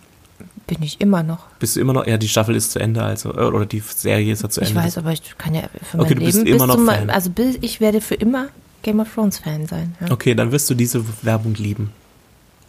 Bin 0.69 0.83
ich 0.83 1.01
immer 1.01 1.23
noch. 1.25 1.47
Bist 1.59 1.75
du 1.77 1.81
immer 1.81 1.93
noch, 1.95 2.07
ja, 2.07 2.17
die 2.19 2.29
Staffel 2.29 2.55
ist 2.55 2.71
zu 2.73 2.79
Ende, 2.79 3.03
also, 3.03 3.31
äh, 3.35 3.41
oder 3.41 3.67
die 3.67 3.81
Serie 3.81 4.33
ist 4.33 4.43
ja 4.43 4.49
zu 4.51 4.61
Ich 4.61 4.69
Ende. 4.69 4.83
weiß, 4.83 4.99
aber 4.99 5.11
ich 5.13 5.23
kann 5.39 5.55
ja 5.55 5.63
für 5.83 5.99
Okay, 5.99 6.11
mein 6.15 6.19
du 6.21 6.25
bist 6.27 6.39
Leben 6.39 6.55
immer 6.55 6.67
noch 6.67 6.75
zum, 6.77 6.87
Fan. 6.87 7.11
also 7.11 7.31
bis, 7.31 7.57
ich 7.63 7.81
werde 7.81 8.01
für 8.01 8.15
immer 8.15 8.49
Game 8.83 9.01
of 9.01 9.13
Thrones 9.13 9.39
Fan 9.39 9.67
sein. 9.67 9.97
Ja? 10.01 10.11
Okay, 10.13 10.35
dann 10.35 10.53
wirst 10.53 10.69
du 10.71 10.75
diese 10.75 11.03
Werbung 11.23 11.55
lieben. 11.55 11.91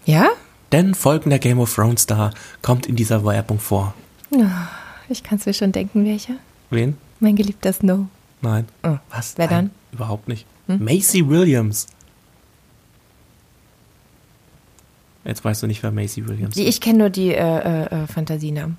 ja? 0.05 0.27
Denn 0.71 0.93
folgender 0.95 1.39
Game 1.39 1.59
of 1.59 1.73
Thrones 1.73 2.01
Star 2.03 2.31
kommt 2.61 2.85
in 2.85 2.95
dieser 2.95 3.25
Werbung 3.25 3.59
vor. 3.59 3.93
Ich 5.09 5.23
kann 5.23 5.39
es 5.39 5.45
mir 5.47 5.53
schon 5.55 5.71
denken, 5.71 6.05
welcher. 6.05 6.35
Wen? 6.69 6.95
Mein 7.19 7.35
geliebter 7.35 7.73
Snow. 7.73 8.05
Nein. 8.41 8.65
Oh, 8.83 8.97
Was? 9.09 9.33
wer 9.35 9.47
Nein, 9.47 9.55
dann? 9.55 9.65
Hm? 9.65 9.71
Überhaupt 9.93 10.27
nicht. 10.27 10.45
Macy 10.67 11.27
Williams. 11.27 11.87
Jetzt 15.29 15.45
weißt 15.45 15.61
du 15.61 15.67
nicht, 15.67 15.83
wer 15.83 15.91
Macy 15.91 16.27
Williams 16.27 16.55
Die, 16.55 16.63
ist. 16.63 16.69
ich 16.69 16.81
kenne 16.81 16.97
nur 16.97 17.09
die 17.11 17.33
äh, 17.33 17.37
äh, 17.37 17.83
äh, 18.03 18.07
Fantasienamen. 18.07 18.77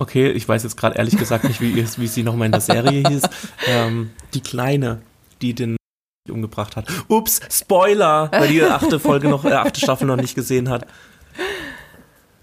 Okay, 0.00 0.30
ich 0.32 0.48
weiß 0.48 0.64
jetzt 0.64 0.76
gerade 0.76 0.96
ehrlich 0.98 1.16
gesagt 1.16 1.44
nicht, 1.44 1.60
wie, 1.60 1.76
wie 1.76 2.06
sie 2.08 2.24
nochmal 2.24 2.46
in 2.46 2.52
der 2.52 2.60
Serie 2.60 3.08
hieß. 3.08 3.22
Ähm, 3.68 4.10
die 4.34 4.40
Kleine, 4.40 5.00
die 5.40 5.54
den 5.54 5.76
umgebracht 6.28 6.74
hat. 6.74 6.88
Ups, 7.06 7.40
Spoiler, 7.50 8.28
weil 8.32 8.48
die 8.48 8.64
achte 8.64 8.98
Folge 8.98 9.28
noch, 9.28 9.44
äh, 9.44 9.52
achte 9.52 9.78
Staffel 9.78 10.08
noch 10.08 10.16
nicht 10.16 10.34
gesehen 10.34 10.68
hat. 10.70 10.88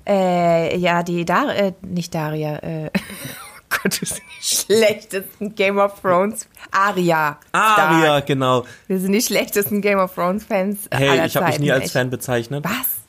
Äh, 0.08 0.78
ja, 0.78 1.04
die 1.04 1.26
Dar 1.26 1.54
äh, 1.54 1.74
nicht 1.82 2.16
Daria. 2.16 2.56
Äh, 2.60 2.92
oh 2.96 3.62
Gott, 3.70 4.02
das 4.02 4.10
sind 4.10 4.22
die 4.40 4.46
schlechtesten 4.46 5.54
Game 5.56 5.80
of 5.80 6.00
Thrones. 6.00 6.48
Aria. 6.72 7.38
Aria, 7.52 8.00
Stark. 8.00 8.26
genau. 8.26 8.66
Wir 8.88 9.00
sind 9.00 9.12
die 9.12 9.22
schlechtesten 9.22 9.82
Game 9.82 10.00
of 10.00 10.16
Thrones 10.16 10.46
Fans 10.46 10.88
Hey, 10.92 11.26
ich 11.28 11.36
habe 11.36 11.48
mich 11.48 11.60
nie 11.60 11.74
als. 11.74 11.92
Fan 11.92 12.10
bezeichnet. 12.10 12.64
Was? 12.64 13.00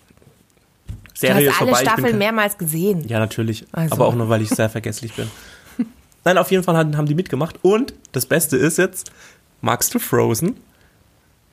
Serie 1.20 1.44
du 1.44 1.50
ist 1.50 1.52
hast 1.52 1.60
alle 1.60 1.76
vorbei. 1.76 1.90
Staffeln 1.90 2.18
mehrmals 2.18 2.58
gesehen. 2.58 3.06
Ja, 3.06 3.18
natürlich. 3.18 3.66
Also. 3.72 3.94
Aber 3.94 4.06
auch 4.06 4.14
nur, 4.14 4.28
weil 4.28 4.42
ich 4.42 4.48
sehr 4.48 4.70
vergesslich 4.70 5.14
bin. 5.14 5.30
Nein, 6.24 6.38
auf 6.38 6.50
jeden 6.50 6.62
Fall 6.62 6.76
haben, 6.76 7.06
die 7.06 7.14
mitgemacht. 7.14 7.56
Und 7.62 7.94
das 8.12 8.26
Beste 8.26 8.56
ist 8.56 8.78
jetzt, 8.78 9.10
magst 9.60 9.94
du 9.94 9.98
Frozen? 9.98 10.56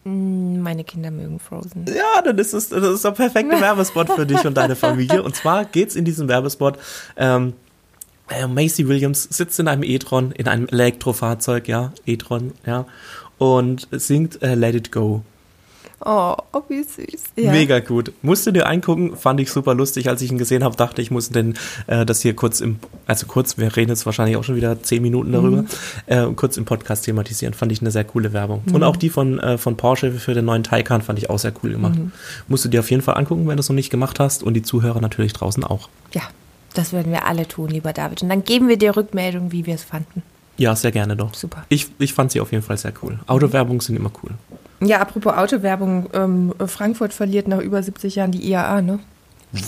Meine 0.03 0.85
Kinder 0.85 1.11
mögen 1.11 1.39
Frozen. 1.39 1.85
Ja, 1.87 2.21
dann 2.21 2.37
ist 2.37 2.53
es 2.53 2.69
das 2.69 2.81
ist 2.81 3.03
der 3.03 3.11
perfekte 3.11 3.59
Werbespot 3.61 4.09
für 4.09 4.25
dich 4.25 4.45
und 4.45 4.55
deine 4.55 4.77
Familie. 4.77 5.21
Und 5.21 5.35
zwar 5.35 5.65
geht's 5.65 5.97
in 5.97 6.05
diesem 6.05 6.29
Werbespot. 6.29 6.77
Ähm, 7.17 7.53
äh, 8.29 8.47
Macy 8.47 8.87
Williams 8.87 9.23
sitzt 9.23 9.59
in 9.59 9.67
einem 9.67 9.83
e-tron, 9.83 10.31
in 10.31 10.47
einem 10.47 10.67
Elektrofahrzeug, 10.67 11.67
ja, 11.67 11.91
e-tron, 12.05 12.53
ja, 12.65 12.85
und 13.37 13.87
singt 13.91 14.41
äh, 14.41 14.55
Let 14.55 14.75
It 14.75 14.91
Go. 14.91 15.23
Oh, 16.05 16.35
oh 16.53 16.61
wie 16.69 16.83
süß. 16.83 17.23
Ja. 17.35 17.51
Mega 17.51 17.79
gut. 17.79 18.11
Musste 18.21 18.53
dir 18.53 18.67
eingucken, 18.67 19.17
fand 19.17 19.39
ich 19.39 19.51
super 19.51 19.73
lustig. 19.73 20.09
Als 20.09 20.21
ich 20.21 20.31
ihn 20.31 20.37
gesehen 20.37 20.63
habe, 20.63 20.75
dachte 20.75 21.01
ich, 21.01 21.11
muss 21.11 21.29
denn 21.29 21.55
äh, 21.87 22.05
das 22.05 22.21
hier 22.21 22.35
kurz 22.35 22.61
im, 22.61 22.79
also 23.07 23.25
kurz, 23.25 23.57
wir 23.57 23.75
reden 23.75 23.89
jetzt 23.89 24.05
wahrscheinlich 24.05 24.37
auch 24.37 24.43
schon 24.43 24.55
wieder 24.55 24.81
zehn 24.83 25.01
Minuten 25.01 25.31
darüber, 25.31 25.65
äh, 26.05 26.25
kurz 26.35 26.57
im 26.57 26.65
Podcast 26.65 27.05
thematisieren. 27.05 27.53
Fand 27.53 27.71
ich 27.71 27.81
eine 27.81 27.91
sehr 27.91 28.03
coole 28.03 28.33
Werbung. 28.33 28.61
Und 28.71 28.83
auch 28.83 28.95
die 28.95 29.09
von, 29.09 29.39
äh, 29.39 29.57
von 29.57 29.75
Porsche 29.75 30.11
für 30.11 30.33
den 30.33 30.45
neuen 30.45 30.63
Taycan 30.63 31.01
fand 31.01 31.17
ich 31.19 31.29
auch 31.29 31.39
sehr 31.39 31.53
cool 31.63 31.71
gemacht. 31.71 31.97
Musst 32.47 32.65
du 32.65 32.69
dir 32.69 32.81
auf 32.81 32.91
jeden 32.91 33.01
Fall 33.01 33.17
angucken, 33.17 33.47
wenn 33.47 33.57
du 33.57 33.61
es 33.61 33.69
noch 33.69 33.75
nicht 33.75 33.89
gemacht 33.89 34.19
hast 34.19 34.43
und 34.43 34.53
die 34.53 34.61
Zuhörer 34.61 35.01
natürlich 35.01 35.33
draußen 35.33 35.63
auch. 35.63 35.89
Ja. 36.13 36.23
Das 36.73 36.93
würden 36.93 37.11
wir 37.11 37.25
alle 37.25 37.47
tun, 37.47 37.69
lieber 37.69 37.91
David. 37.91 38.21
Und 38.21 38.29
dann 38.29 38.43
geben 38.43 38.67
wir 38.67 38.77
dir 38.77 38.95
Rückmeldung, 38.95 39.51
wie 39.51 39.65
wir 39.65 39.73
es 39.73 39.83
fanden. 39.83 40.21
Ja, 40.57 40.75
sehr 40.75 40.91
gerne 40.91 41.15
doch. 41.15 41.33
Super. 41.33 41.65
Ich, 41.69 41.87
ich 41.97 42.13
fand 42.13 42.31
sie 42.31 42.39
auf 42.39 42.51
jeden 42.51 42.63
Fall 42.63 42.77
sehr 42.77 42.93
cool. 43.01 43.17
Autowerbungen 43.25 43.79
sind 43.79 43.95
immer 43.95 44.11
cool. 44.21 44.31
Ja, 44.79 44.99
apropos 44.99 45.33
Autowerbung, 45.33 46.07
ähm, 46.13 46.53
Frankfurt 46.67 47.13
verliert 47.13 47.47
nach 47.47 47.59
über 47.59 47.81
70 47.81 48.15
Jahren 48.15 48.31
die 48.31 48.47
IAA, 48.49 48.81
ne? 48.81 48.99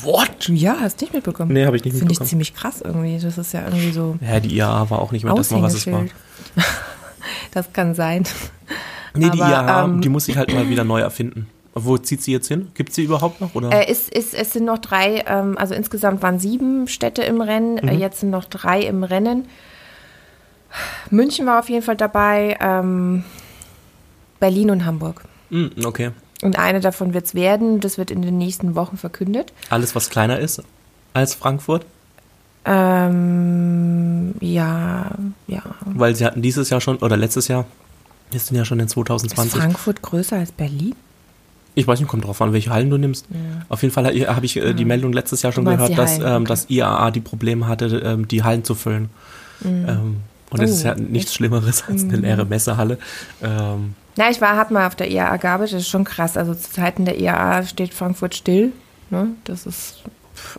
What? 0.03 0.49
Ja, 0.49 0.77
hast 0.81 0.99
du 1.01 1.05
nicht 1.05 1.13
mitbekommen? 1.13 1.51
Nee, 1.53 1.65
habe 1.65 1.77
ich 1.77 1.83
nicht 1.85 1.93
Finde 1.93 2.11
ich 2.11 2.19
mitbekommen. 2.19 2.29
ziemlich 2.29 2.53
krass 2.53 2.81
irgendwie. 2.83 3.17
Das 3.17 3.37
ist 3.37 3.53
ja 3.53 3.63
irgendwie 3.65 3.91
so 3.91 4.17
Ja, 4.21 4.39
die 4.39 4.55
IAA 4.55 4.89
war 4.89 4.99
auch 4.99 5.11
nicht 5.11 5.23
mehr 5.23 5.33
das 5.33 5.49
mal, 5.51 5.61
was 5.61 5.73
es 5.73 5.87
war. 5.91 6.05
Das 7.51 7.73
kann 7.73 7.95
sein. 7.95 8.23
Nee, 9.15 9.29
die 9.29 9.41
Aber, 9.41 9.49
IAA, 9.51 9.83
ähm, 9.85 10.01
die 10.01 10.09
muss 10.09 10.25
sich 10.25 10.37
halt 10.37 10.53
mal 10.53 10.69
wieder 10.69 10.83
neu 10.83 10.99
erfinden. 11.01 11.47
Wo 11.73 11.97
zieht 11.97 12.21
sie 12.21 12.31
jetzt 12.31 12.47
hin? 12.47 12.69
Gibt 12.75 12.93
sie 12.93 13.03
überhaupt 13.03 13.41
noch? 13.41 13.55
Oder? 13.55 13.71
Äh, 13.71 13.91
ist, 13.91 14.09
ist, 14.13 14.33
es 14.35 14.53
sind 14.53 14.65
noch 14.65 14.77
drei, 14.79 15.23
ähm, 15.27 15.57
also 15.57 15.73
insgesamt 15.73 16.21
waren 16.21 16.39
sieben 16.39 16.87
Städte 16.87 17.23
im 17.23 17.41
Rennen, 17.41 17.77
äh, 17.79 17.93
Mhm. 17.93 17.99
jetzt 17.99 18.19
sind 18.19 18.29
noch 18.29 18.45
drei 18.45 18.81
im 18.81 19.03
Rennen. 19.03 19.45
München 21.09 21.45
war 21.47 21.59
auf 21.59 21.69
jeden 21.69 21.81
Fall 21.83 21.95
dabei, 21.95 22.57
ähm, 22.61 23.23
Berlin 24.39 24.71
und 24.71 24.85
Hamburg. 24.85 25.23
Hm, 25.49 25.71
okay. 25.83 26.11
Und 26.41 26.57
eine 26.57 26.79
davon 26.79 27.13
wird 27.13 27.25
es 27.25 27.35
werden, 27.35 27.79
das 27.79 27.97
wird 27.97 28.11
in 28.11 28.21
den 28.21 28.37
nächsten 28.37 28.75
Wochen 28.75 28.97
verkündet. 28.97 29.51
Alles, 29.69 29.95
was 29.95 30.09
kleiner 30.09 30.39
ist 30.39 30.63
als 31.13 31.35
Frankfurt? 31.35 31.85
Ähm, 32.65 34.35
ja, 34.39 35.11
ja. 35.47 35.63
Weil 35.85 36.15
sie 36.15 36.25
hatten 36.25 36.41
dieses 36.41 36.69
Jahr 36.69 36.81
schon, 36.81 36.97
oder 36.97 37.17
letztes 37.17 37.47
Jahr, 37.47 37.65
wir 38.31 38.39
sind 38.39 38.55
ja 38.55 38.63
schon 38.63 38.79
in 38.79 38.85
Ist 38.85 38.91
2020. 38.91 39.59
Frankfurt 39.59 40.01
größer 40.01 40.37
als 40.37 40.51
Berlin? 40.51 40.95
Ich 41.75 41.87
weiß 41.87 41.99
nicht, 41.99 42.09
kommt 42.09 42.25
drauf 42.25 42.41
an, 42.41 42.53
welche 42.53 42.71
Hallen 42.71 42.89
du 42.89 42.97
nimmst. 42.97 43.25
Auf 43.69 43.81
jeden 43.81 43.93
Fall 43.93 44.05
habe 44.05 44.45
ich 44.45 44.57
äh, 44.57 44.73
die 44.73 44.85
Meldung 44.85 45.13
letztes 45.13 45.41
Jahr 45.41 45.51
schon 45.51 45.65
gehört, 45.65 45.97
dass, 45.97 46.19
ähm, 46.19 46.23
okay. 46.23 46.43
das 46.45 46.69
IAA 46.69 47.11
die 47.11 47.21
Probleme 47.21 47.67
hatte, 47.67 47.85
ähm, 48.03 48.27
die 48.27 48.43
Hallen 48.43 48.63
zu 48.63 48.75
füllen. 48.75 49.09
Ähm, 49.63 50.17
und 50.49 50.61
es 50.61 50.71
Oh, 50.71 50.73
ist 50.73 50.83
ja 50.83 50.95
nichts 50.95 51.33
Schlimmeres 51.33 51.83
als 51.87 52.03
eine 52.03 52.17
leere 52.17 52.45
Messehalle. 52.45 52.97
Ähm, 53.41 53.93
Na, 54.15 54.29
ich 54.29 54.41
war, 54.41 54.57
hab 54.57 54.71
mal 54.71 54.87
auf 54.87 54.95
der 54.95 55.09
IAA 55.11 55.37
gearbeitet, 55.37 55.75
das 55.75 55.81
ist 55.83 55.89
schon 55.89 56.03
krass. 56.03 56.35
Also 56.37 56.53
zu 56.53 56.71
Zeiten 56.71 57.05
der 57.05 57.19
IAA 57.19 57.63
steht 57.63 57.93
Frankfurt 57.93 58.35
still. 58.35 58.71
Ne? 59.09 59.29
Das 59.45 59.65
ist, 59.65 60.03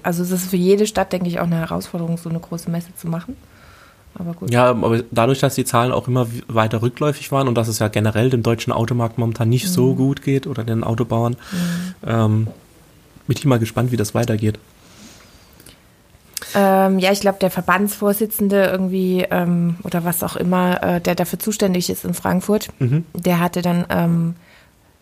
also 0.02 0.22
es 0.22 0.30
ist 0.30 0.50
für 0.50 0.56
jede 0.56 0.86
Stadt, 0.86 1.12
denke 1.12 1.28
ich, 1.28 1.40
auch 1.40 1.44
eine 1.44 1.58
Herausforderung, 1.58 2.16
so 2.16 2.30
eine 2.30 2.40
große 2.40 2.70
Messe 2.70 2.88
zu 2.96 3.08
machen. 3.08 3.36
Aber 4.14 4.32
gut. 4.32 4.50
ja, 4.52 4.70
aber 4.70 5.02
dadurch, 5.12 5.38
dass 5.38 5.54
die 5.54 5.64
Zahlen 5.64 5.92
auch 5.92 6.08
immer 6.08 6.26
weiter 6.48 6.82
rückläufig 6.82 7.30
waren 7.30 7.46
und 7.46 7.54
dass 7.54 7.68
es 7.68 7.78
ja 7.78 7.86
generell 7.88 8.28
dem 8.28 8.42
deutschen 8.42 8.72
Automarkt 8.72 9.18
momentan 9.18 9.48
nicht 9.48 9.66
Mhm. 9.66 9.70
so 9.70 9.94
gut 9.94 10.22
geht 10.22 10.46
oder 10.48 10.64
den 10.64 10.82
Autobauern, 10.82 11.36
ähm, 12.04 12.48
bin 13.28 13.36
ich 13.36 13.44
mal 13.44 13.60
gespannt, 13.60 13.92
wie 13.92 13.96
das 13.96 14.14
weitergeht. 14.14 14.58
Ähm, 16.54 16.98
ja, 16.98 17.12
ich 17.12 17.20
glaube, 17.20 17.38
der 17.38 17.50
Verbandsvorsitzende 17.50 18.66
irgendwie 18.66 19.26
ähm, 19.30 19.76
oder 19.82 20.04
was 20.04 20.22
auch 20.22 20.36
immer, 20.36 20.82
äh, 20.82 21.00
der 21.00 21.14
dafür 21.14 21.38
zuständig 21.38 21.90
ist 21.90 22.04
in 22.04 22.14
Frankfurt, 22.14 22.68
der 23.14 23.40
hatte 23.40 23.62
dann 23.62 23.86
ähm, 23.88 24.34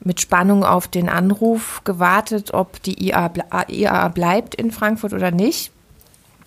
mit 0.01 0.21
Spannung 0.21 0.65
auf 0.65 0.89
den 0.89 1.09
Anruf 1.09 1.83
gewartet, 1.85 2.55
ob 2.55 2.83
die 2.83 3.09
IA, 3.09 3.29
ble 3.29 3.45
IAA 3.69 4.09
bleibt 4.09 4.55
in 4.55 4.71
Frankfurt 4.71 5.13
oder 5.13 5.31
nicht. 5.31 5.73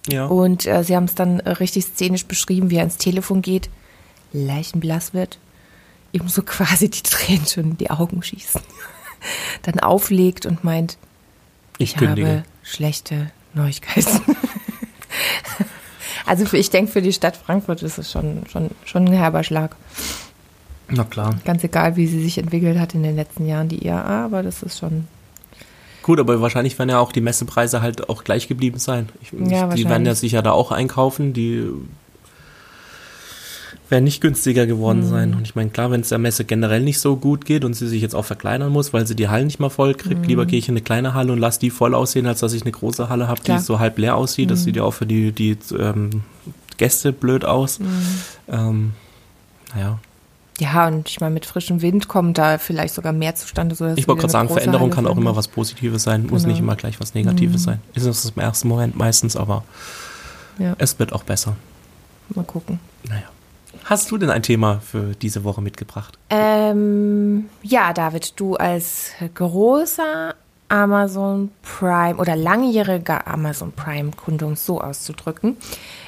Ja. 0.09 0.25
Und 0.25 0.65
äh, 0.65 0.83
sie 0.83 0.95
haben 0.95 1.05
es 1.05 1.15
dann 1.15 1.39
richtig 1.41 1.85
szenisch 1.85 2.25
beschrieben, 2.25 2.69
wie 2.69 2.75
er 2.75 2.81
ans 2.81 2.97
Telefon 2.97 3.41
geht, 3.41 3.69
leichenblass 4.33 5.13
wird, 5.13 5.37
ihm 6.11 6.27
so 6.27 6.41
quasi 6.41 6.89
die 6.89 7.03
Tränen 7.03 7.45
schon 7.45 7.63
in 7.71 7.77
die 7.77 7.91
Augen 7.91 8.23
schießen. 8.23 8.61
dann 9.61 9.79
auflegt 9.79 10.45
und 10.45 10.63
meint, 10.63 10.97
ich 11.77 11.95
ich 11.95 12.07
habe 12.07 12.43
schlechte 12.63 13.31
Neuigkeiten. 13.53 14.21
also 16.25 16.45
für, 16.45 16.57
ich 16.57 16.69
denke, 16.69 16.91
für 16.91 17.01
die 17.01 17.13
Stadt 17.13 17.37
Frankfurt 17.37 17.83
ist 17.83 17.97
es 17.97 18.11
schon, 18.11 18.43
schon, 18.51 18.71
schon 18.85 19.05
ein 19.05 19.13
herber 19.13 19.43
Schlag. 19.43 19.75
Na 20.89 21.03
klar. 21.03 21.35
Ganz 21.45 21.63
egal, 21.63 21.95
wie 21.95 22.07
sie 22.07 22.21
sich 22.21 22.37
entwickelt 22.37 22.77
hat 22.77 22.93
in 22.93 23.03
den 23.03 23.15
letzten 23.15 23.45
Jahren, 23.45 23.69
die 23.69 23.85
IAA, 23.85 24.25
aber 24.25 24.43
das 24.43 24.61
ist 24.61 24.79
schon. 24.79 25.07
Gut, 26.03 26.19
aber 26.19 26.41
wahrscheinlich 26.41 26.77
werden 26.79 26.89
ja 26.89 26.99
auch 26.99 27.11
die 27.11 27.21
Messepreise 27.21 27.81
halt 27.81 28.09
auch 28.09 28.23
gleich 28.23 28.47
geblieben 28.47 28.79
sein. 28.79 29.09
Ich, 29.21 29.31
Ja, 29.31 29.67
die 29.67 29.87
werden 29.87 30.05
ja 30.05 30.15
sicher 30.15 30.41
da 30.41 30.51
auch 30.51 30.71
einkaufen. 30.71 31.33
Die 31.33 31.69
werden 33.91 34.03
nicht 34.05 34.21
günstiger 34.21 34.63
Mhm. 34.63 34.67
geworden 34.69 35.05
sein. 35.05 35.33
Und 35.35 35.43
ich 35.43 35.53
meine, 35.55 35.69
klar, 35.69 35.91
wenn 35.91 36.01
es 36.01 36.09
der 36.09 36.17
Messe 36.17 36.45
generell 36.45 36.81
nicht 36.81 36.99
so 36.99 37.15
gut 37.17 37.45
geht 37.45 37.63
und 37.65 37.73
sie 37.73 37.87
sich 37.87 38.01
jetzt 38.01 38.15
auch 38.15 38.25
verkleinern 38.25 38.71
muss, 38.71 38.93
weil 38.93 39.05
sie 39.05 39.15
die 39.15 39.27
Hallen 39.29 39.45
nicht 39.47 39.59
mal 39.59 39.69
voll 39.69 39.93
kriegt, 39.93 40.25
lieber 40.25 40.45
gehe 40.45 40.57
ich 40.59 40.67
in 40.69 40.73
eine 40.73 40.81
kleine 40.81 41.13
Halle 41.13 41.33
und 41.33 41.39
lasse 41.39 41.59
die 41.59 41.69
voll 41.69 41.93
aussehen, 41.93 42.25
als 42.25 42.39
dass 42.39 42.53
ich 42.53 42.61
eine 42.63 42.71
große 42.71 43.09
Halle 43.09 43.27
habe, 43.27 43.41
die. 43.41 43.51
Mhm. 43.51 43.59
so 43.59 43.79
halb 43.79 43.97
leer 43.97 44.15
aussieht. 44.15 44.49
Das 44.49 44.63
sieht 44.63 44.75
ja 44.77 44.83
auch 44.83 44.93
für 44.93 45.05
die, 45.05 45.31
die 45.31 45.57
ähm, 45.77 46.23
Gäste 46.77 47.11
blöd 47.13 47.45
aus. 47.45 47.79
Mhm. 47.79 47.87
Ähm, 48.49 48.91
naja. 49.75 49.99
Ja, 50.59 50.87
und 50.87 51.09
ich 51.09 51.19
meine, 51.19 51.33
mit 51.33 51.45
frischem 51.47 51.81
Wind 51.81 52.07
kommt 52.07 52.37
da 52.37 52.59
vielleicht 52.59 52.93
sogar 52.93 53.13
mehr 53.13 53.33
zustande. 53.35 53.73
So 53.73 53.87
Ich 53.95 54.07
wollte 54.07 54.21
gerade 54.21 54.31
sagen, 54.31 54.47
Veränderung 54.49 54.91
Halle 54.91 54.95
kann 54.95 55.07
auch 55.07 55.17
immer 55.17 55.35
was 55.35 55.47
Positives 55.47 56.03
sein, 56.03 56.27
muss 56.27 56.43
Genau. 56.43 56.53
nicht 56.53 56.59
immer 56.59 56.75
gleich 56.75 56.99
was 56.99 57.15
Negatives 57.15 57.63
sein. 57.63 57.79
Ist 57.95 58.05
es 58.05 58.25
im 58.35 58.39
ersten 58.41 58.67
Moment 58.67 58.95
meistens, 58.95 59.35
aber 59.35 59.63
Ja, 60.59 60.75
es 60.77 60.99
wird 60.99 61.13
auch 61.13 61.23
besser. 61.23 61.55
mal 62.35 62.43
gucken. 62.45 62.79
Naja. 63.09 63.23
Hast 63.85 64.11
du 64.11 64.17
denn 64.17 64.29
ein 64.29 64.43
Thema 64.43 64.79
für 64.79 65.13
diese 65.15 65.43
Woche 65.43 65.61
mitgebracht? 65.61 66.17
Ähm, 66.29 67.49
ja, 67.63 67.93
David, 67.93 68.39
du 68.39 68.55
als 68.55 69.11
großer 69.33 70.35
Amazon 70.69 71.51
Prime 71.63 72.15
oder 72.15 72.35
langjähriger 72.37 73.27
Amazon 73.27 73.73
Prime 73.73 74.11
Kunde, 74.11 74.45
um 74.45 74.53
es 74.53 74.65
so 74.65 74.79
auszudrücken, 74.79 75.57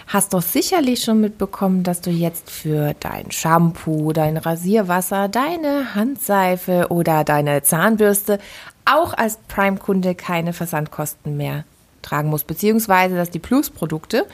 hast 0.07 0.33
doch 0.33 0.41
sicherlich 0.41 1.03
schon 1.03 1.19
mitbekommen, 1.19 1.83
dass 1.83 1.99
du 1.99 2.11
jetzt 2.11 2.49
für 2.49 2.93
dein 3.01 3.29
Shampoo, 3.31 4.13
dein 4.13 4.37
Rasierwasser, 4.37 5.27
deine 5.27 5.95
Handseife 5.95 6.87
oder 6.89 7.25
deine 7.25 7.63
Zahnbürste 7.63 8.39
auch 8.85 9.13
als 9.13 9.37
Prime-Kunde 9.47 10.15
keine 10.15 10.53
Versandkosten 10.53 11.35
mehr 11.35 11.65
tragen 12.01 12.29
musst, 12.29 12.47
beziehungsweise 12.47 13.15
dass 13.15 13.31
die 13.31 13.39
Plus-Produkte 13.39 14.25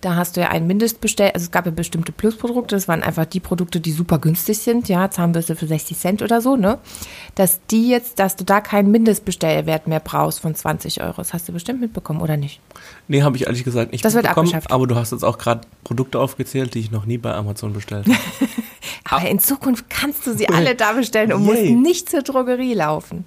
da 0.00 0.16
hast 0.16 0.36
du 0.36 0.40
ja 0.40 0.48
einen 0.48 0.66
Mindestbestell, 0.66 1.32
also 1.32 1.44
es 1.44 1.50
gab 1.50 1.66
ja 1.66 1.72
bestimmte 1.72 2.10
Plusprodukte, 2.12 2.74
das 2.74 2.88
waren 2.88 3.02
einfach 3.02 3.26
die 3.26 3.40
Produkte, 3.40 3.80
die 3.80 3.92
super 3.92 4.18
günstig 4.18 4.58
sind, 4.58 4.88
ja, 4.88 5.10
Zahnbürste 5.10 5.56
für 5.56 5.66
60 5.66 5.98
Cent 5.98 6.22
oder 6.22 6.40
so, 6.40 6.56
ne? 6.56 6.78
Dass 7.34 7.60
die 7.70 7.88
jetzt, 7.90 8.18
dass 8.18 8.36
du 8.36 8.44
da 8.44 8.60
keinen 8.62 8.90
Mindestbestellwert 8.90 9.86
mehr 9.88 10.00
brauchst 10.00 10.40
von 10.40 10.54
20 10.54 11.02
Euro. 11.02 11.14
Das 11.18 11.34
hast 11.34 11.48
du 11.48 11.52
bestimmt 11.52 11.80
mitbekommen, 11.82 12.20
oder 12.22 12.36
nicht? 12.38 12.60
Nee, 13.08 13.22
habe 13.22 13.36
ich 13.36 13.46
ehrlich 13.46 13.62
gesagt 13.64 13.92
nicht 13.92 14.04
Das 14.04 14.14
wird 14.14 14.26
abgeschafft. 14.26 14.70
aber 14.70 14.86
du 14.86 14.96
hast 14.96 15.12
jetzt 15.12 15.24
auch 15.24 15.36
gerade 15.36 15.60
Produkte 15.84 16.18
aufgezählt, 16.18 16.74
die 16.74 16.80
ich 16.80 16.90
noch 16.90 17.04
nie 17.04 17.18
bei 17.18 17.34
Amazon 17.34 17.72
bestellt 17.72 18.06
habe. 18.06 18.16
Aber 19.12 19.28
in 19.28 19.38
Zukunft 19.40 19.90
kannst 19.90 20.24
du 20.26 20.34
sie 20.34 20.48
alle 20.52 20.74
da 20.76 20.92
bestellen 20.92 21.32
und 21.32 21.44
musst 21.44 21.62
nicht 21.62 22.08
zur 22.08 22.22
Drogerie 22.22 22.74
laufen. 22.74 23.24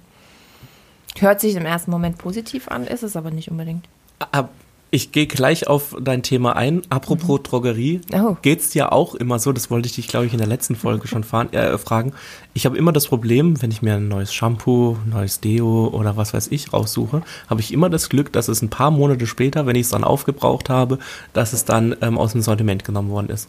Hört 1.18 1.40
sich 1.40 1.54
im 1.56 1.66
ersten 1.66 1.90
Moment 1.90 2.16
positiv 2.18 2.68
an, 2.68 2.86
ist 2.86 3.02
es 3.02 3.16
aber 3.16 3.30
nicht 3.30 3.50
unbedingt. 3.50 3.86
Ab- 4.32 4.50
Ich 4.94 5.10
gehe 5.10 5.26
gleich 5.26 5.66
auf 5.66 5.96
dein 6.00 6.22
Thema 6.22 6.54
ein. 6.54 6.82
Apropos 6.88 7.42
Drogerie, 7.42 8.00
Oh. 8.12 8.36
geht's 8.42 8.70
dir 8.70 8.92
auch 8.92 9.16
immer 9.16 9.40
so, 9.40 9.50
das 9.52 9.68
wollte 9.68 9.88
ich 9.88 9.96
dich, 9.96 10.06
glaube 10.06 10.26
ich, 10.26 10.32
in 10.32 10.38
der 10.38 10.46
letzten 10.46 10.76
Folge 10.76 11.08
schon 11.08 11.24
fahren, 11.24 11.52
äh, 11.52 11.76
fragen. 11.78 12.12
Ich 12.52 12.64
habe 12.64 12.78
immer 12.78 12.92
das 12.92 13.08
Problem, 13.08 13.60
wenn 13.60 13.72
ich 13.72 13.82
mir 13.82 13.96
ein 13.96 14.06
neues 14.06 14.32
Shampoo, 14.32 14.96
neues 15.04 15.40
Deo 15.40 15.88
oder 15.88 16.16
was 16.16 16.32
weiß 16.32 16.46
ich 16.52 16.72
raussuche, 16.72 17.22
habe 17.50 17.60
ich 17.60 17.72
immer 17.72 17.90
das 17.90 18.08
Glück, 18.08 18.32
dass 18.32 18.46
es 18.46 18.62
ein 18.62 18.70
paar 18.70 18.92
Monate 18.92 19.26
später, 19.26 19.66
wenn 19.66 19.74
ich 19.74 19.82
es 19.82 19.88
dann 19.88 20.04
aufgebraucht 20.04 20.70
habe, 20.70 21.00
dass 21.32 21.52
es 21.54 21.64
dann 21.64 21.96
ähm, 22.00 22.16
aus 22.16 22.30
dem 22.30 22.42
Sortiment 22.42 22.84
genommen 22.84 23.10
worden 23.10 23.30
ist. 23.30 23.48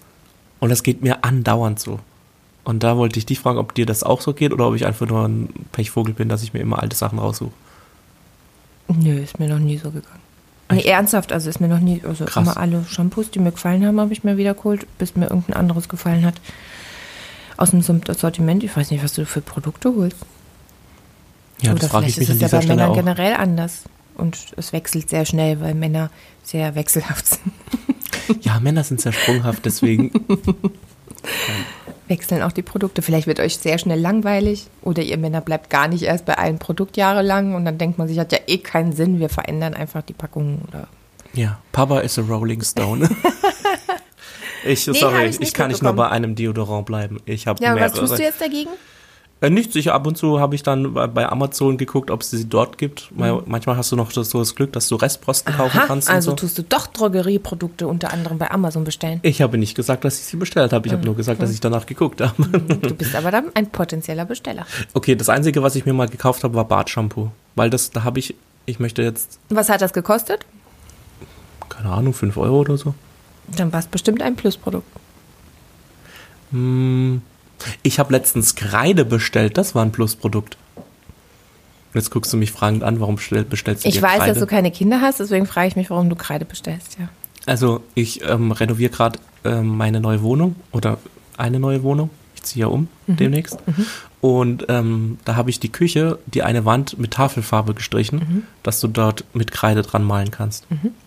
Und 0.60 0.70
das 0.70 0.82
geht 0.82 1.04
mir 1.04 1.24
andauernd 1.24 1.80
so. 1.80 2.00
Und 2.64 2.82
da 2.82 2.98
wollte 2.98 3.20
ich 3.20 3.28
dich 3.28 3.40
fragen, 3.40 3.60
ob 3.60 3.75
dir 3.75 3.86
das 3.86 4.02
auch 4.02 4.22
so 4.22 4.34
geht 4.34 4.52
oder 4.52 4.68
ob 4.68 4.74
ich 4.74 4.88
einfach 4.88 5.06
nur 5.08 5.28
ein 5.28 5.50
Pechvogel 5.74 6.16
bin, 6.16 6.28
dass 6.28 6.42
ich 6.42 6.54
mir 6.54 6.62
immer 6.62 6.82
alte 6.82 6.96
Sachen 6.96 7.20
raussuche. 7.20 7.54
Nö, 8.88 9.20
ist 9.20 9.38
mir 9.38 9.48
noch 9.48 9.60
nie 9.60 9.78
so 9.78 9.92
gegangen. 9.92 10.25
Nee, 10.75 10.84
ernsthaft, 10.89 11.32
also 11.32 11.50
ist 11.50 11.60
mir 11.60 11.67
noch 11.67 11.79
nie, 11.79 12.01
also 12.08 12.25
Krass. 12.25 12.44
immer 12.44 12.58
alle 12.58 12.84
Shampoos, 12.88 13.32
die 13.32 13.39
mir 13.39 13.51
gefallen 13.51 13.86
haben, 13.86 14.00
habe 14.00 14.13
ich 14.13 14.24
mir 14.24 14.38
wiedergeholt, 14.38 14.86
bis 14.98 15.15
mir 15.15 15.25
irgendein 15.27 15.55
anderes 15.55 15.89
gefallen 15.89 16.25
hat. 16.25 16.36
Aus 17.58 17.72
dem 17.72 17.82
Sortiment, 17.82 18.63
ich 18.63 18.75
weiß 18.75 18.91
nicht, 18.91 19.03
was 19.03 19.13
du 19.13 19.25
für 19.25 19.41
Produkte 19.41 19.94
holst. 19.96 20.17
Ja, 21.62 21.72
Oder 21.72 21.79
das 21.79 21.89
frage 21.89 22.08
ich 22.08 22.17
mich 22.17 22.29
ist 22.29 22.32
an 22.41 22.41
es 22.46 22.51
ja 22.51 22.60
bei 22.60 22.65
Männern 22.65 22.91
auch. 22.91 22.96
generell 22.96 23.34
anders. 23.34 23.84
Und 24.15 24.38
es 24.58 24.72
wechselt 24.74 25.10
sehr 25.10 25.25
schnell, 25.25 25.60
weil 25.62 25.74
Männer 25.74 26.10
sehr 26.44 26.75
wechselhaft 26.75 27.25
sind. 27.27 27.53
Ja, 28.41 28.60
Männer 28.60 28.84
sind 28.84 29.01
sehr 29.01 29.12
sprunghaft, 29.12 29.65
deswegen 29.65 30.12
Wechseln 32.07 32.41
auch 32.41 32.51
die 32.51 32.62
Produkte. 32.62 33.01
Vielleicht 33.01 33.27
wird 33.27 33.39
euch 33.39 33.57
sehr 33.57 33.77
schnell 33.77 34.00
langweilig 34.00 34.67
oder 34.81 35.01
ihr 35.01 35.17
Männer 35.17 35.41
bleibt 35.41 35.69
gar 35.69 35.88
nicht 35.88 36.03
erst 36.03 36.25
bei 36.25 36.38
einem 36.38 36.59
Produkt 36.59 36.97
jahrelang 36.97 37.55
und 37.55 37.65
dann 37.65 37.77
denkt 37.77 37.97
man 37.97 38.07
sich, 38.07 38.19
hat 38.19 38.31
ja 38.31 38.39
eh 38.47 38.57
keinen 38.59 38.93
Sinn, 38.93 39.19
wir 39.19 39.29
verändern 39.29 39.74
einfach 39.74 40.01
die 40.01 40.13
Packung 40.13 40.59
oder. 40.67 40.88
Ja, 41.33 41.59
Papa 41.71 42.00
is 42.00 42.17
a 42.17 42.21
Rolling 42.21 42.62
Stone. 42.62 43.09
ich, 44.65 44.88
Nee, 44.88 44.93
sorry, 44.93 45.25
ich 45.25 45.41
ich, 45.41 45.53
kann 45.53 45.69
nicht 45.69 45.83
nur 45.83 45.93
bei 45.93 46.09
einem 46.09 46.35
Deodorant 46.35 46.85
bleiben. 46.85 47.19
Ich 47.25 47.47
habe 47.47 47.62
Ja, 47.63 47.71
aber 47.71 47.81
was 47.81 47.93
mehrere. 47.93 48.07
tust 48.07 48.19
du 48.19 48.24
jetzt 48.24 48.41
dagegen? 48.41 48.69
Äh, 49.42 49.50
nichts, 49.50 49.75
ich 49.75 49.92
ab 49.92 50.08
und 50.08 50.18
zu 50.18 50.39
habe 50.39 50.56
ich 50.56 50.63
dann 50.63 50.94
bei- 50.94 51.27
Amazon 51.27 51.77
geguckt, 51.77 52.10
ob 52.10 52.22
es 52.22 52.32
sie 52.32 52.46
dort 52.48 52.77
gibt. 52.77 53.10
Weil 53.12 53.42
Manchmal 53.46 53.75
hast 53.75 53.92
du 53.92 53.98
noch 53.98 54.12
das, 54.13 54.30
so 54.30 54.39
das 54.39 54.56
Glück, 54.56 54.72
dass 54.72 54.88
du 54.88 54.96
Restposten 54.96 55.54
kaufen 55.54 55.75
Mhm. 55.75 55.80
Aha, 55.82 55.88
kannst 55.88 56.10
also 56.10 56.32
so. 56.32 56.36
tust 56.38 56.58
du 56.58 56.63
doch 56.63 56.88
Drogerieprodukte 56.88 57.86
unter 57.88 58.13
anderem 58.13 58.38
bei 58.38 58.50
Amazon 58.50 58.86
bestellen. 58.86 59.20
Ich 59.24 59.42
habe 59.42 59.58
nicht 59.58 59.75
gesagt, 59.75 60.06
dass 60.06 60.18
ich 60.20 60.25
sie 60.25 60.38
bestellt 60.38 60.72
habe. 60.72 60.88
Ich 60.88 60.94
Mhm. 60.94 60.98
habe 60.98 61.06
nur 61.08 61.15
gesagt, 61.18 61.42
dass 61.42 61.51
ich 61.51 61.60
danach 61.60 61.86
geguckt 61.86 62.22
habe. 62.22 62.34
Du 62.48 62.96
bist 62.96 63.13
aber 63.13 63.30
dann 63.30 63.46
ein 63.56 63.70
potenzieller 63.70 64.24
Besteller. 64.25 64.65
Okay, 64.94 65.15
das 65.15 65.27
Einzige, 65.27 65.62
was 65.62 65.75
ich 65.75 65.86
mir 65.86 65.94
mal 65.94 66.08
gekauft 66.08 66.44
habe, 66.46 66.54
war 66.56 66.65
Bartshampoo. 66.65 67.30
Weil 67.56 67.70
das, 67.70 67.92
da 67.92 68.04
habe 68.06 68.20
ich, 68.20 68.36
ich 68.65 68.80
möchte 68.80 69.01
jetzt, 69.04 69.38
Was 69.50 69.68
hat 69.70 69.82
das 69.82 69.92
gekostet? 69.94 70.46
keine 71.68 71.89
Ahnung, 71.89 72.13
5 72.13 72.38
Euro 72.38 72.60
oder 72.62 72.77
so. 72.77 72.94
Dann 73.58 73.74
war 73.74 73.80
es 73.82 73.88
bestimmt 73.88 74.22
ein 74.22 74.36
Plusprodukt. 74.38 74.88
Hm, 76.51 77.22
ich 77.83 78.00
habe 78.00 78.12
letztens 78.13 78.55
Kreide 78.55 79.05
bestellt, 79.05 79.57
das 79.57 79.75
war 79.75 79.83
ein 79.83 79.91
Plusprodukt. 79.91 80.57
Jetzt 81.93 82.12
guckst 82.12 82.33
du 82.33 82.38
mich 82.38 82.51
fragend 82.51 82.83
an, 82.83 83.00
warum 83.00 83.15
bestell, 83.15 83.43
bestellst 83.45 83.85
du 83.85 83.89
Ich 83.89 84.01
weiß, 84.01 84.17
Kreide? 84.17 84.31
dass 84.33 84.39
du 84.39 84.47
keine 84.47 84.69
Kinder 84.71 85.00
hast, 85.01 85.19
deswegen 85.21 85.45
frage 85.45 85.69
ich 85.69 85.75
mich, 85.77 85.89
warum 85.89 86.09
du 86.09 86.15
Kreide 86.15 86.43
bestellst, 86.45 86.97
ja. 87.00 87.07
Also 87.45 87.81
ich 87.93 88.21
ähm, 88.27 88.51
renoviere 88.51 88.91
gerade 88.91 89.19
ähm, 89.45 89.67
meine 89.77 90.01
neue 90.01 90.21
Wohnung 90.24 90.55
oder 90.71 90.97
eine 91.38 91.59
neue 91.59 91.83
Wohnung. 91.83 92.09
Ich 92.35 92.43
ziehe 92.43 92.65
ja 92.65 92.67
um 92.71 92.88
Mhm. 93.07 93.17
demnächst. 93.17 93.57
Und 94.19 94.65
ähm, 94.67 95.19
da 95.25 95.35
habe 95.35 95.51
ich 95.51 95.59
die 95.59 95.71
Küche, 95.71 96.17
die 96.25 96.41
eine 96.41 96.65
Wand 96.65 96.97
mit 96.97 97.12
Tafelfarbe 97.12 97.75
gestrichen, 97.75 98.17
Mhm. 98.19 98.43
dass 98.63 98.79
du 98.79 98.88
dort 98.88 99.24
mit 99.33 99.51
Kreide 99.51 99.83
dran 99.83 100.03
malen 100.03 100.31
kannst. 100.31 100.65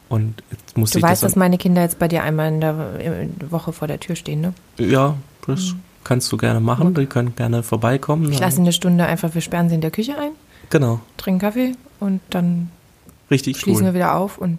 Und 0.08 0.42
jetzt 0.52 0.76
muss 0.78 0.92
Du 0.92 0.98
ich 0.98 1.02
weißt, 1.02 1.22
das 1.24 1.32
dass 1.32 1.36
meine 1.36 1.58
Kinder 1.58 1.82
jetzt 1.82 1.98
bei 1.98 2.06
dir 2.08 2.22
einmal 2.22 2.48
in 2.52 2.60
der, 2.60 3.00
in 3.00 3.38
der 3.40 3.50
Woche 3.50 3.72
vor 3.72 3.88
der 3.88 3.98
Tür 3.98 4.14
stehen, 4.14 4.40
ne? 4.40 4.54
Ja, 4.78 5.16
das 5.46 5.74
kannst 6.08 6.32
du 6.32 6.38
gerne 6.38 6.60
machen. 6.60 6.94
Die 6.94 7.06
können 7.06 7.36
gerne 7.36 7.62
vorbeikommen. 7.62 8.26
Mhm. 8.26 8.32
Ich 8.32 8.40
lasse 8.40 8.60
eine 8.60 8.72
Stunde 8.72 9.04
einfach, 9.04 9.34
wir 9.34 9.42
sperren 9.42 9.68
sie 9.68 9.74
in 9.74 9.82
der 9.82 9.90
Küche 9.90 10.18
ein, 10.18 10.30
Genau, 10.70 11.00
trinken 11.18 11.40
Kaffee 11.40 11.72
und 12.00 12.20
dann 12.30 12.70
richtig 13.30 13.58
schließen 13.58 13.84
wir 13.84 13.90
cool. 13.90 13.94
wieder 13.94 14.14
auf 14.16 14.38
und 14.38 14.58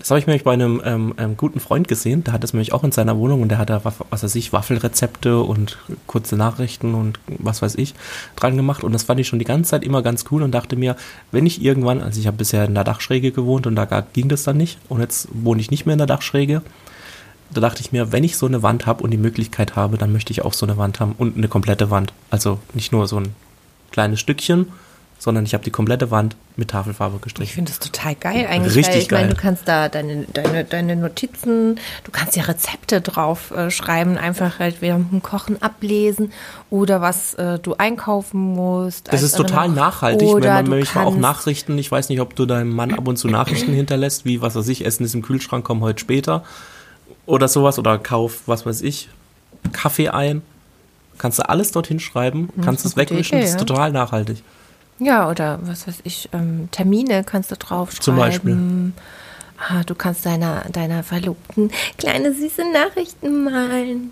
Das 0.00 0.10
habe 0.10 0.18
ich 0.18 0.26
nämlich 0.26 0.44
bei 0.44 0.52
einem 0.52 0.80
ähm, 0.84 1.14
ähm, 1.18 1.36
guten 1.36 1.60
Freund 1.60 1.86
gesehen. 1.88 2.24
Der 2.24 2.32
hat 2.32 2.42
das 2.42 2.52
nämlich 2.54 2.72
auch 2.72 2.82
in 2.84 2.90
seiner 2.92 3.16
Wohnung 3.18 3.42
und 3.42 3.50
der 3.50 3.58
hat 3.58 3.70
da, 3.70 3.84
was 3.84 4.22
weiß 4.22 4.34
ich, 4.34 4.52
Waffelrezepte 4.52 5.40
und 5.40 5.78
kurze 6.06 6.36
Nachrichten 6.36 6.94
und 6.94 7.20
was 7.26 7.62
weiß 7.62 7.76
ich 7.76 7.94
dran 8.34 8.56
gemacht. 8.56 8.82
Und 8.82 8.92
das 8.92 9.04
fand 9.04 9.20
ich 9.20 9.28
schon 9.28 9.38
die 9.38 9.44
ganze 9.44 9.70
Zeit 9.70 9.84
immer 9.84 10.02
ganz 10.02 10.24
cool 10.30 10.42
und 10.42 10.52
dachte 10.52 10.74
mir, 10.76 10.96
wenn 11.30 11.46
ich 11.46 11.62
irgendwann, 11.62 12.00
also 12.00 12.18
ich 12.18 12.26
habe 12.26 12.36
bisher 12.36 12.64
in 12.64 12.74
der 12.74 12.84
Dachschräge 12.84 13.30
gewohnt 13.30 13.66
und 13.66 13.76
da 13.76 13.84
ging 14.12 14.28
das 14.28 14.42
dann 14.42 14.56
nicht. 14.56 14.78
Und 14.88 15.00
jetzt 15.00 15.28
wohne 15.32 15.60
ich 15.60 15.70
nicht 15.70 15.86
mehr 15.86 15.94
in 15.94 15.98
der 15.98 16.06
Dachschräge. 16.08 16.62
Da 17.50 17.60
dachte 17.60 17.80
ich 17.80 17.92
mir, 17.92 18.12
wenn 18.12 18.24
ich 18.24 18.36
so 18.36 18.46
eine 18.46 18.62
Wand 18.62 18.86
habe 18.86 19.02
und 19.02 19.10
die 19.10 19.16
Möglichkeit 19.16 19.76
habe, 19.76 19.98
dann 19.98 20.12
möchte 20.12 20.32
ich 20.32 20.42
auch 20.42 20.54
so 20.54 20.66
eine 20.66 20.76
Wand 20.76 21.00
haben 21.00 21.14
und 21.18 21.36
eine 21.36 21.48
komplette 21.48 21.90
Wand. 21.90 22.12
Also 22.30 22.58
nicht 22.72 22.92
nur 22.92 23.06
so 23.06 23.18
ein 23.18 23.34
kleines 23.90 24.20
Stückchen, 24.20 24.66
sondern 25.24 25.44
ich 25.44 25.54
habe 25.54 25.64
die 25.64 25.70
komplette 25.70 26.10
Wand 26.10 26.36
mit 26.56 26.70
Tafelfarbe 26.70 27.16
ich 27.16 27.22
gestrichen. 27.22 27.54
finde 27.54 27.70
das 27.70 27.80
total 27.80 28.14
geil 28.14 28.46
eigentlich. 28.48 28.76
Richtig 28.76 28.94
weil 28.94 29.02
ich 29.02 29.10
meine, 29.10 29.26
geil. 29.28 29.34
du 29.34 29.40
kannst 29.40 29.66
da 29.66 29.88
deine, 29.88 30.24
deine, 30.32 30.64
deine 30.64 30.96
Notizen, 30.96 31.76
du 32.04 32.10
kannst 32.12 32.36
ja 32.36 32.42
Rezepte 32.42 33.00
drauf 33.00 33.50
äh, 33.50 33.70
schreiben, 33.70 34.18
einfach 34.18 34.58
halt 34.58 34.76
während 34.80 35.12
dem 35.12 35.22
Kochen 35.22 35.62
ablesen 35.62 36.32
oder 36.68 37.00
was 37.00 37.34
äh, 37.34 37.58
du 37.58 37.74
einkaufen 37.74 38.54
musst. 38.54 39.12
Das 39.12 39.22
ist 39.22 39.36
total 39.36 39.70
nachhaltig, 39.70 40.28
wenn 40.28 40.42
man 40.42 40.68
manchmal 40.68 41.06
auch 41.06 41.16
Nachrichten, 41.16 41.78
ich 41.78 41.90
weiß 41.90 42.10
nicht, 42.10 42.20
ob 42.20 42.36
du 42.36 42.44
deinem 42.44 42.74
Mann 42.74 42.92
ab 42.92 43.08
und 43.08 43.16
zu 43.16 43.28
Nachrichten 43.28 43.72
hinterlässt, 43.74 44.26
wie, 44.26 44.42
was 44.42 44.56
weiß 44.56 44.68
ich, 44.68 44.84
Essen 44.84 45.04
ist 45.04 45.14
im 45.14 45.22
Kühlschrank, 45.22 45.64
komm 45.64 45.80
heute 45.80 46.00
später 46.00 46.44
oder 47.26 47.48
sowas 47.48 47.78
oder 47.78 47.98
kauf, 47.98 48.42
was 48.46 48.66
weiß 48.66 48.82
ich, 48.82 49.08
Kaffee 49.72 50.08
ein. 50.08 50.42
Kannst 51.16 51.38
du 51.38 51.48
alles 51.48 51.70
dorthin 51.70 52.00
schreiben, 52.00 52.48
kannst 52.62 52.84
ist 52.84 52.92
es 52.92 52.96
eine 52.96 53.04
gute 53.04 53.14
wegwischen, 53.14 53.38
Idee, 53.38 53.42
das 53.42 53.54
ist 53.54 53.60
ja. 53.60 53.66
total 53.66 53.92
nachhaltig. 53.92 54.42
Ja, 54.98 55.30
oder 55.30 55.58
was 55.62 55.86
weiß 55.86 56.00
ich, 56.04 56.28
ähm, 56.32 56.68
Termine 56.70 57.24
kannst 57.24 57.50
du 57.50 57.56
draufschreiben. 57.56 58.02
Zum 58.02 58.16
Beispiel. 58.16 58.92
Ah, 59.58 59.82
du 59.84 59.94
kannst 59.94 60.26
deiner, 60.26 60.64
deiner 60.70 61.02
Verlobten 61.04 61.70
kleine 61.98 62.34
süße 62.34 62.62
Nachrichten 62.72 63.44
malen. 63.44 64.10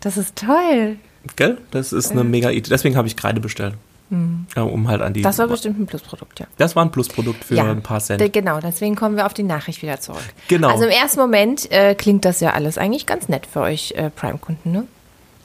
Das 0.00 0.16
ist 0.16 0.36
toll. 0.36 0.96
Gell? 1.36 1.58
Das 1.70 1.92
ist 1.92 2.10
eine 2.10 2.24
mega 2.24 2.50
Idee. 2.50 2.70
Deswegen 2.70 2.96
habe 2.96 3.06
ich 3.06 3.16
Kreide 3.16 3.40
bestellt. 3.40 3.74
Ja, 4.56 4.62
um 4.62 4.88
halt 4.88 5.02
an 5.02 5.12
die. 5.14 5.20
Mhm. 5.20 5.24
Das 5.24 5.38
war 5.38 5.46
bestimmt 5.46 5.78
ein 5.78 5.86
Plusprodukt, 5.86 6.40
ja. 6.40 6.46
Das 6.58 6.74
war 6.74 6.84
ein 6.84 6.90
Plusprodukt 6.90 7.44
für 7.44 7.54
ja, 7.54 7.64
ein 7.70 7.82
paar 7.82 8.00
Cent. 8.00 8.32
Genau, 8.32 8.60
deswegen 8.60 8.96
kommen 8.96 9.16
wir 9.16 9.26
auf 9.26 9.34
die 9.34 9.42
Nachricht 9.44 9.82
wieder 9.82 10.00
zurück. 10.00 10.22
Genau. 10.48 10.68
Also 10.68 10.84
im 10.84 10.90
ersten 10.90 11.20
Moment 11.20 11.70
äh, 11.70 11.94
klingt 11.94 12.24
das 12.24 12.40
ja 12.40 12.50
alles 12.50 12.76
eigentlich 12.78 13.06
ganz 13.06 13.28
nett 13.28 13.46
für 13.46 13.60
euch 13.60 13.92
äh, 13.92 14.10
Prime-Kunden, 14.10 14.72
ne? 14.72 14.86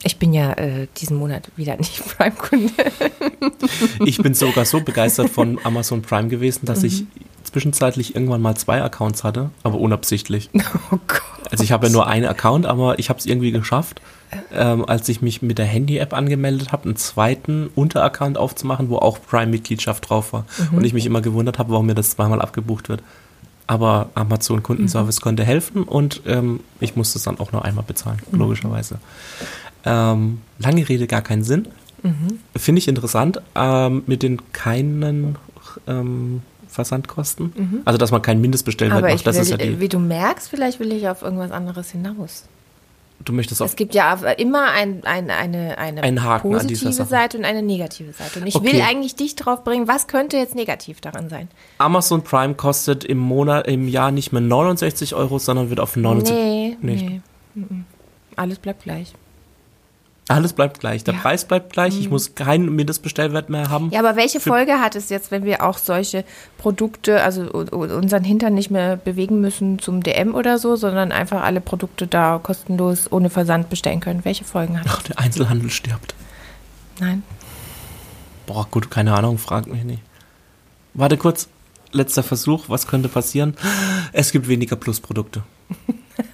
Ich 0.02 0.18
bin 0.18 0.32
ja 0.34 0.52
äh, 0.52 0.88
diesen 0.98 1.16
Monat 1.16 1.50
wieder 1.56 1.76
nicht 1.78 2.02
Prime-Kunde. 2.16 2.72
Ich 4.04 4.18
bin 4.18 4.34
sogar 4.34 4.64
so 4.64 4.80
begeistert 4.80 5.30
von 5.30 5.58
Amazon 5.64 6.02
Prime 6.02 6.28
gewesen, 6.28 6.66
dass 6.66 6.82
ich 6.82 7.02
Mhm. 7.02 7.08
zwischenzeitlich 7.44 8.14
irgendwann 8.14 8.42
mal 8.42 8.56
zwei 8.56 8.82
Accounts 8.82 9.24
hatte, 9.24 9.50
aber 9.62 9.78
unabsichtlich. 9.78 10.50
Oh 10.90 10.98
Gott. 11.06 11.22
Also 11.50 11.62
ich 11.64 11.70
habe 11.72 11.86
ja 11.86 11.92
nur 11.92 12.06
einen 12.08 12.26
Account, 12.26 12.66
aber 12.66 12.98
ich 12.98 13.08
habe 13.08 13.18
es 13.20 13.26
irgendwie 13.26 13.52
geschafft, 13.52 14.00
ähm, 14.52 14.84
als 14.88 15.08
ich 15.08 15.22
mich 15.22 15.42
mit 15.42 15.58
der 15.58 15.66
Handy-App 15.66 16.12
angemeldet 16.12 16.72
habe, 16.72 16.84
einen 16.84 16.96
zweiten 16.96 17.68
Unteraccount 17.74 18.38
aufzumachen, 18.38 18.88
wo 18.90 18.96
auch 18.98 19.18
Prime-Mitgliedschaft 19.24 20.08
drauf 20.08 20.32
war. 20.32 20.44
Mhm. 20.70 20.78
Und 20.78 20.84
ich 20.84 20.92
mich 20.92 21.06
immer 21.06 21.20
gewundert 21.20 21.58
habe, 21.58 21.72
warum 21.72 21.86
mir 21.86 21.94
das 21.94 22.10
zweimal 22.10 22.40
abgebucht 22.40 22.88
wird. 22.88 23.02
Aber 23.68 24.10
Amazon 24.14 24.62
Kundenservice 24.62 25.20
konnte 25.20 25.42
helfen 25.44 25.82
und 25.82 26.22
ähm, 26.26 26.60
ich 26.80 26.94
musste 26.94 27.18
es 27.18 27.24
dann 27.24 27.40
auch 27.40 27.50
noch 27.52 27.62
einmal 27.62 27.84
bezahlen, 27.84 28.18
Mhm. 28.30 28.38
logischerweise. 28.38 28.98
Ähm, 29.84 30.40
lange 30.58 30.88
Rede, 30.88 31.06
gar 31.06 31.22
keinen 31.22 31.42
Sinn. 31.44 31.66
Mhm. 32.02 32.38
Finde 32.54 32.78
ich 32.78 32.86
interessant, 32.88 33.40
ähm, 33.56 34.02
mit 34.06 34.22
den 34.22 34.40
keinen 34.52 35.36
ähm, 35.88 36.42
Versandkosten. 36.68 37.82
Also, 37.84 37.98
dass 37.98 38.10
man 38.12 38.22
keinen 38.22 38.40
Mindestbestellwert 38.40 38.98
Mhm. 38.98 39.04
Aber 39.04 39.08
macht, 39.08 39.16
ich 39.20 39.24
das 39.24 39.36
will, 39.36 39.42
ist 39.42 39.50
ja 39.50 39.56
die. 39.56 39.80
wie 39.80 39.88
du 39.88 39.98
merkst, 39.98 40.48
vielleicht 40.48 40.78
will 40.78 40.92
ich 40.92 41.08
auf 41.08 41.22
irgendwas 41.22 41.50
anderes 41.50 41.90
hinaus. 41.90 42.44
Du 43.24 43.32
möchtest 43.32 43.60
auch 43.62 43.66
Es 43.66 43.76
gibt 43.76 43.94
ja 43.94 44.14
immer 44.36 44.70
ein, 44.70 45.02
ein, 45.04 45.30
eine, 45.30 45.78
eine 45.78 46.40
positive. 46.40 46.92
Seite 46.92 47.38
und 47.38 47.44
eine 47.44 47.62
negative 47.62 48.12
Seite. 48.12 48.40
Und 48.40 48.46
ich 48.46 48.54
Okay. 48.54 48.72
will 48.72 48.80
eigentlich 48.82 49.16
dich 49.16 49.34
drauf 49.34 49.64
bringen, 49.64 49.88
was 49.88 50.06
könnte 50.06 50.36
jetzt 50.36 50.54
negativ 50.54 51.00
daran 51.00 51.28
sein? 51.28 51.48
Amazon 51.78 52.22
Prime 52.22 52.54
kostet 52.54 53.04
im 53.04 53.18
Monat, 53.18 53.66
im 53.66 53.88
Jahr 53.88 54.10
nicht 54.10 54.32
mehr 54.32 54.42
69 54.42 55.14
Euro, 55.14 55.38
sondern 55.38 55.70
wird 55.70 55.80
auf 55.80 55.96
79. 55.96 56.34
Nee, 56.34 56.76
nicht. 56.80 57.04
nee. 57.08 57.20
mhm. 57.54 57.84
Alles 58.36 58.58
bleibt 58.58 58.82
gleich. 58.84 59.14
Alles 60.28 60.54
bleibt 60.54 60.80
gleich. 60.80 61.04
Der 61.04 61.14
Ja. 61.14 61.18
Mhm. 61.18 61.22
Preis 61.22 61.44
bleibt 61.44 61.72
gleich. 61.72 61.98
Ich 62.00 62.10
muss 62.10 62.34
keinen 62.34 62.74
Mindestbestellwert 62.74 63.48
mehr 63.48 63.70
haben. 63.70 63.90
Ja, 63.92 64.00
aber 64.00 64.16
welche 64.16 64.40
Folge 64.40 64.80
hat 64.80 64.96
es 64.96 65.08
jetzt, 65.08 65.30
wenn 65.30 65.44
wir 65.44 65.62
auch 65.64 65.78
solche 65.78 66.24
Produkte, 66.58 67.22
also 67.22 67.42
unseren 67.50 68.24
Hintern 68.24 68.54
nicht 68.54 68.70
mehr 68.70 68.96
bewegen 68.96 69.40
müssen 69.40 69.78
zum 69.78 70.02
DM 70.02 70.34
oder 70.34 70.58
so, 70.58 70.74
sondern 70.74 71.12
einfach 71.12 71.42
alle 71.44 71.60
Produkte 71.60 72.08
da 72.08 72.40
kostenlos 72.42 73.10
ohne 73.12 73.30
Versand 73.30 73.70
bestellen 73.70 74.00
können? 74.00 74.24
Welche 74.24 74.44
Folgen 74.44 74.80
hat 74.80 74.86
Ach, 74.88 75.02
der 75.02 75.18
Einzelhandel 75.20 75.70
stirbt. 75.70 76.16
Nein. 76.98 77.22
Boah, 78.46 78.66
gut, 78.68 78.90
keine 78.90 79.14
Ahnung, 79.14 79.38
frag 79.38 79.68
mich 79.68 79.84
nicht. 79.84 80.02
Warte 80.94 81.16
kurz. 81.16 81.48
Letzter 81.92 82.24
Versuch. 82.24 82.64
Was 82.68 82.88
könnte 82.88 83.08
passieren? 83.08 83.56
Es 84.12 84.32
gibt 84.32 84.48
weniger 84.48 84.74
Plusprodukte. 84.74 85.44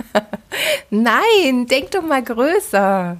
Nein, 0.90 1.66
denk 1.68 1.90
doch 1.90 2.02
mal 2.02 2.22
größer. 2.22 3.18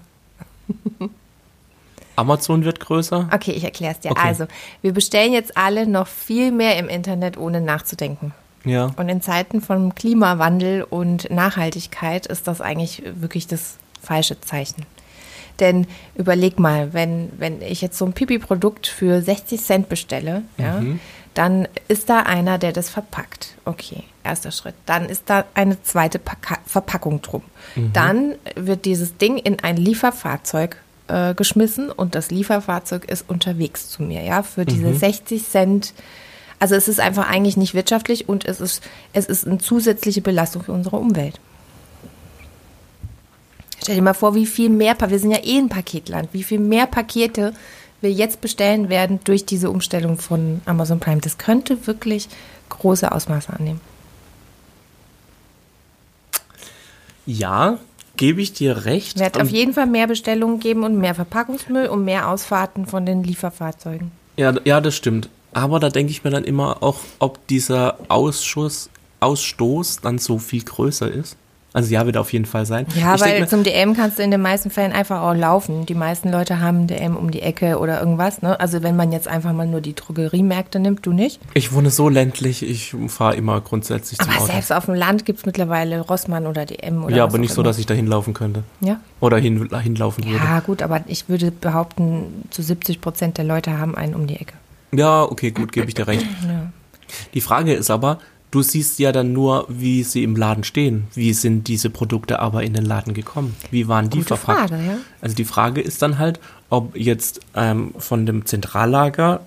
Amazon 2.16 2.64
wird 2.64 2.80
größer. 2.80 3.28
Okay, 3.32 3.52
ich 3.52 3.64
erkläre 3.64 3.92
es 3.92 4.00
dir. 4.00 4.10
Okay. 4.10 4.20
Also, 4.22 4.46
wir 4.82 4.92
bestellen 4.92 5.32
jetzt 5.32 5.56
alle 5.56 5.86
noch 5.86 6.06
viel 6.06 6.52
mehr 6.52 6.76
im 6.78 6.88
Internet, 6.88 7.36
ohne 7.36 7.60
nachzudenken. 7.60 8.34
Ja. 8.64 8.90
Und 8.96 9.08
in 9.08 9.22
Zeiten 9.22 9.60
von 9.60 9.94
Klimawandel 9.94 10.82
und 10.82 11.30
Nachhaltigkeit 11.30 12.26
ist 12.26 12.46
das 12.46 12.60
eigentlich 12.60 13.02
wirklich 13.16 13.46
das 13.46 13.78
falsche 14.00 14.40
Zeichen. 14.40 14.86
Denn 15.60 15.86
überleg 16.14 16.58
mal, 16.58 16.92
wenn, 16.92 17.30
wenn 17.38 17.60
ich 17.62 17.82
jetzt 17.82 17.98
so 17.98 18.04
ein 18.04 18.12
Pipi-Produkt 18.12 18.86
für 18.86 19.20
60 19.20 19.60
Cent 19.60 19.88
bestelle, 19.88 20.42
ja, 20.58 20.82
dann 21.34 21.68
ist 21.88 22.08
da 22.08 22.20
einer, 22.20 22.58
der 22.58 22.72
das 22.72 22.90
verpackt. 22.90 23.54
Okay, 23.64 24.04
erster 24.24 24.50
Schritt. 24.50 24.74
Dann 24.86 25.06
ist 25.06 25.24
da 25.26 25.44
eine 25.54 25.82
zweite 25.82 26.18
Paka 26.18 26.58
Verpackung 26.66 27.22
drum. 27.22 27.42
Dann 27.92 28.34
wird 28.54 28.84
dieses 28.84 29.16
Ding 29.18 29.38
in 29.38 29.60
ein 29.60 29.76
Lieferfahrzeug 29.76 30.76
äh, 31.12 31.34
geschmissen 31.34 31.90
und 31.90 32.14
das 32.14 32.30
Lieferfahrzeug 32.30 33.04
ist 33.04 33.28
unterwegs 33.28 33.90
zu 33.90 34.02
mir, 34.02 34.22
ja, 34.22 34.42
für 34.42 34.64
diese 34.64 34.94
60 34.94 35.46
Cent. 35.46 35.92
Also 36.58 36.74
es 36.74 36.88
ist 36.88 37.00
einfach 37.00 37.28
eigentlich 37.28 37.56
nicht 37.56 37.74
wirtschaftlich 37.74 38.28
und 38.28 38.44
es 38.46 38.60
ist, 38.60 38.82
es 39.12 39.26
ist 39.26 39.46
eine 39.46 39.58
zusätzliche 39.58 40.22
Belastung 40.22 40.62
für 40.62 40.72
unsere 40.72 40.96
Umwelt. 40.96 41.38
Stell 43.82 43.96
dir 43.96 44.02
mal 44.02 44.14
vor, 44.14 44.34
wie 44.34 44.46
viel 44.46 44.70
mehr, 44.70 44.96
wir 44.98 45.18
sind 45.18 45.32
ja 45.32 45.44
eh 45.44 45.58
ein 45.58 45.68
Paketland, 45.68 46.28
wie 46.32 46.44
viel 46.44 46.60
mehr 46.60 46.86
Pakete 46.86 47.52
wir 48.00 48.12
jetzt 48.12 48.40
bestellen 48.40 48.88
werden 48.88 49.20
durch 49.24 49.44
diese 49.44 49.70
Umstellung 49.70 50.18
von 50.18 50.62
Amazon 50.64 50.98
Prime. 50.98 51.20
Das 51.20 51.36
könnte 51.36 51.86
wirklich 51.86 52.28
große 52.68 53.10
Ausmaße 53.12 53.52
annehmen. 53.52 53.80
Ja, 57.26 57.78
gebe 58.16 58.40
ich 58.40 58.52
dir 58.52 58.84
recht. 58.84 59.18
Wird 59.18 59.40
auf 59.40 59.48
jeden 59.48 59.72
Fall 59.72 59.86
mehr 59.86 60.06
Bestellungen 60.06 60.60
geben 60.60 60.84
und 60.84 60.98
mehr 60.98 61.14
Verpackungsmüll 61.14 61.86
und 61.86 62.04
mehr 62.04 62.28
Ausfahrten 62.28 62.86
von 62.86 63.06
den 63.06 63.22
Lieferfahrzeugen. 63.22 64.10
Ja, 64.36 64.54
ja, 64.64 64.80
das 64.80 64.96
stimmt. 64.96 65.28
Aber 65.52 65.80
da 65.80 65.90
denke 65.90 66.12
ich 66.12 66.24
mir 66.24 66.30
dann 66.30 66.44
immer 66.44 66.82
auch, 66.82 66.98
ob 67.18 67.46
dieser 67.46 67.98
Ausschuss, 68.08 68.88
Ausstoß 69.20 70.00
dann 70.00 70.18
so 70.18 70.38
viel 70.38 70.64
größer 70.64 71.10
ist. 71.10 71.36
Also 71.74 71.92
ja, 71.92 72.04
wird 72.04 72.16
auf 72.18 72.32
jeden 72.32 72.44
Fall 72.44 72.66
sein. 72.66 72.86
Ja, 72.94 73.14
ich 73.14 73.20
weil 73.20 73.40
mir, 73.40 73.46
zum 73.46 73.62
DM 73.64 73.94
kannst 73.94 74.18
du 74.18 74.22
in 74.22 74.30
den 74.30 74.42
meisten 74.42 74.70
Fällen 74.70 74.92
einfach 74.92 75.22
auch 75.22 75.34
laufen. 75.34 75.86
Die 75.86 75.94
meisten 75.94 76.30
Leute 76.30 76.60
haben 76.60 76.86
DM 76.86 77.16
um 77.16 77.30
die 77.30 77.40
Ecke 77.40 77.78
oder 77.78 77.98
irgendwas. 77.98 78.42
Ne? 78.42 78.60
Also 78.60 78.82
wenn 78.82 78.94
man 78.94 79.10
jetzt 79.10 79.26
einfach 79.26 79.52
mal 79.52 79.66
nur 79.66 79.80
die 79.80 79.94
Drogeriemärkte 79.94 80.78
nimmt, 80.80 81.06
du 81.06 81.12
nicht. 81.12 81.40
ich 81.54 81.72
wohne 81.72 81.90
so 81.90 82.08
ländlich, 82.08 82.62
ich 82.62 82.94
fahre 83.08 83.36
immer 83.36 83.60
grundsätzlich 83.60 84.18
zum 84.18 84.28
Aber 84.30 84.42
Auto. 84.42 84.52
selbst 84.52 84.72
auf 84.72 84.84
dem 84.84 84.94
Land 84.94 85.24
gibt 85.24 85.40
es 85.40 85.46
mittlerweile 85.46 86.00
Rossmann 86.00 86.46
oder 86.46 86.66
DM 86.66 87.04
oder 87.04 87.16
ja, 87.16 87.24
aber 87.24 87.38
nicht 87.38 87.54
so, 87.54 87.62
dass 87.62 87.78
ich 87.78 87.86
da 87.86 87.94
hinlaufen 87.94 88.34
könnte. 88.34 88.64
Ja? 88.80 89.00
Oder 89.20 89.38
hin, 89.38 89.70
hinlaufen 89.82 90.24
würde. 90.24 90.36
ja, 90.44 90.60
gut, 90.60 90.82
aber 90.82 91.00
ich 91.06 91.28
würde 91.28 91.50
behaupten, 91.50 92.44
zu 92.50 92.62
70 92.62 93.00
Prozent 93.00 93.38
der 93.38 93.44
Leute 93.44 93.78
haben 93.78 93.96
einen 93.96 94.14
um 94.14 94.26
die 94.26 94.36
Ecke. 94.36 94.54
Ja, 94.92 95.22
okay, 95.22 95.52
gut, 95.52 95.72
gebe 95.72 95.88
ich 95.88 95.94
dir 95.94 96.06
recht. 96.06 96.26
Die 97.32 97.40
Frage 97.40 97.72
ist 97.72 97.90
aber, 97.90 98.18
du 98.52 98.62
siehst 98.62 99.00
ja 99.00 99.10
dann 99.10 99.32
nur, 99.32 99.66
wie 99.68 100.04
sie 100.04 100.22
im 100.22 100.36
Laden 100.36 100.62
stehen. 100.62 101.08
Wie 101.14 101.32
sind 101.32 101.66
diese 101.66 101.90
Produkte 101.90 102.38
aber 102.38 102.62
in 102.62 102.74
den 102.74 102.84
Laden 102.84 103.14
gekommen? 103.14 103.56
Wie 103.72 103.88
waren 103.88 104.10
die 104.10 104.18
Gute 104.18 104.36
verpackt? 104.36 104.70
Frage, 104.70 104.86
ja. 104.86 104.98
Also 105.20 105.34
die 105.34 105.44
Frage 105.44 105.80
ist 105.80 106.02
dann 106.02 106.18
halt, 106.18 106.38
ob 106.70 106.96
jetzt 106.96 107.40
ähm, 107.56 107.92
von 107.98 108.24
dem 108.26 108.46
Zentrallager 108.46 109.40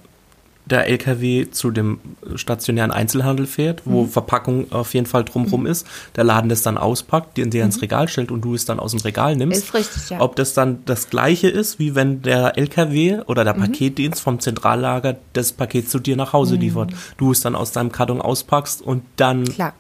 der 0.66 0.88
LKW 0.88 1.48
zu 1.52 1.70
dem 1.72 2.00
stationären 2.36 2.92
Einzelhandel 2.92 3.46
fährt, 3.46 3.84
wo 3.86 4.04
Mhm. 4.04 4.10
Verpackung 4.10 4.72
auf 4.72 4.94
jeden 4.94 5.06
Fall 5.06 5.24
drumrum 5.24 5.66
ist, 5.68 5.86
der 6.16 6.24
Laden 6.24 6.50
das 6.50 6.64
dann 6.64 6.78
auspackt, 6.78 7.38
den 7.38 7.52
der 7.52 7.66
ins 7.66 7.82
Regal 7.82 8.08
stellt 8.08 8.32
und 8.32 8.42
du 8.42 8.56
es 8.56 8.66
dann 8.66 8.80
aus 8.80 8.92
dem 8.92 9.02
Regal 9.02 9.36
nimmst. 9.36 9.58
Mhm. 9.58 9.64
Ist 9.64 9.74
richtig, 9.76 10.10
ja. 10.10 10.22
Ob 10.22 10.36
das 10.36 10.54
dann 10.54 10.80
das 10.86 11.10
gleiche 11.10 11.48
ist, 11.50 11.78
wie 11.78 11.94
wenn 11.94 12.22
der 12.24 12.58
LKW 12.58 13.20
oder 13.28 13.44
Mhm. 13.44 13.46
der 13.46 13.54
Paketdienst 13.54 14.22
vom 14.22 14.40
Zentrallager 14.40 15.18
das 15.34 15.52
Paket 15.54 15.90
zu 15.90 16.00
dir 16.00 16.16
nach 16.16 16.34
Hause 16.34 16.56
liefert. 16.56 16.92
Du 17.18 17.32
es 17.32 17.42
dann 17.42 17.56
aus 17.56 17.72
deinem 17.72 17.92
Karton 17.92 18.22
auspackst 18.22 18.82
und 18.82 19.04
dann 19.18 19.42
Mhm. 19.42 19.46
Klar. 19.54 19.74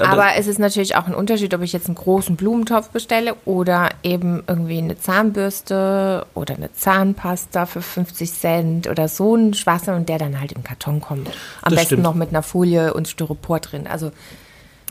Aber 0.00 0.34
es 0.36 0.46
ist 0.46 0.58
natürlich 0.58 0.96
auch 0.96 1.06
ein 1.06 1.14
Unterschied, 1.14 1.52
ob 1.54 1.62
ich 1.62 1.72
jetzt 1.72 1.86
einen 1.86 1.94
großen 1.94 2.36
Blumentopf 2.36 2.90
bestelle 2.90 3.34
oder 3.44 3.90
eben 4.02 4.42
irgendwie 4.46 4.78
eine 4.78 4.98
Zahnbürste 4.98 6.26
oder 6.34 6.54
eine 6.54 6.72
Zahnpasta 6.72 7.66
für 7.66 7.82
50 7.82 8.32
Cent 8.32 8.88
oder 8.88 9.08
so 9.08 9.34
ein 9.36 9.54
Schwachsinn 9.54 9.94
und 9.94 10.08
der 10.08 10.18
dann 10.18 10.40
halt 10.40 10.52
im 10.52 10.62
Karton 10.62 11.00
kommt. 11.00 11.28
Am 11.28 11.34
Das 11.70 11.74
besten 11.74 11.86
stimmt. 11.86 12.02
noch 12.02 12.14
mit 12.14 12.30
einer 12.30 12.42
Folie 12.42 12.94
und 12.94 13.08
Styropor 13.08 13.60
drin. 13.60 13.86
Also 13.86 14.12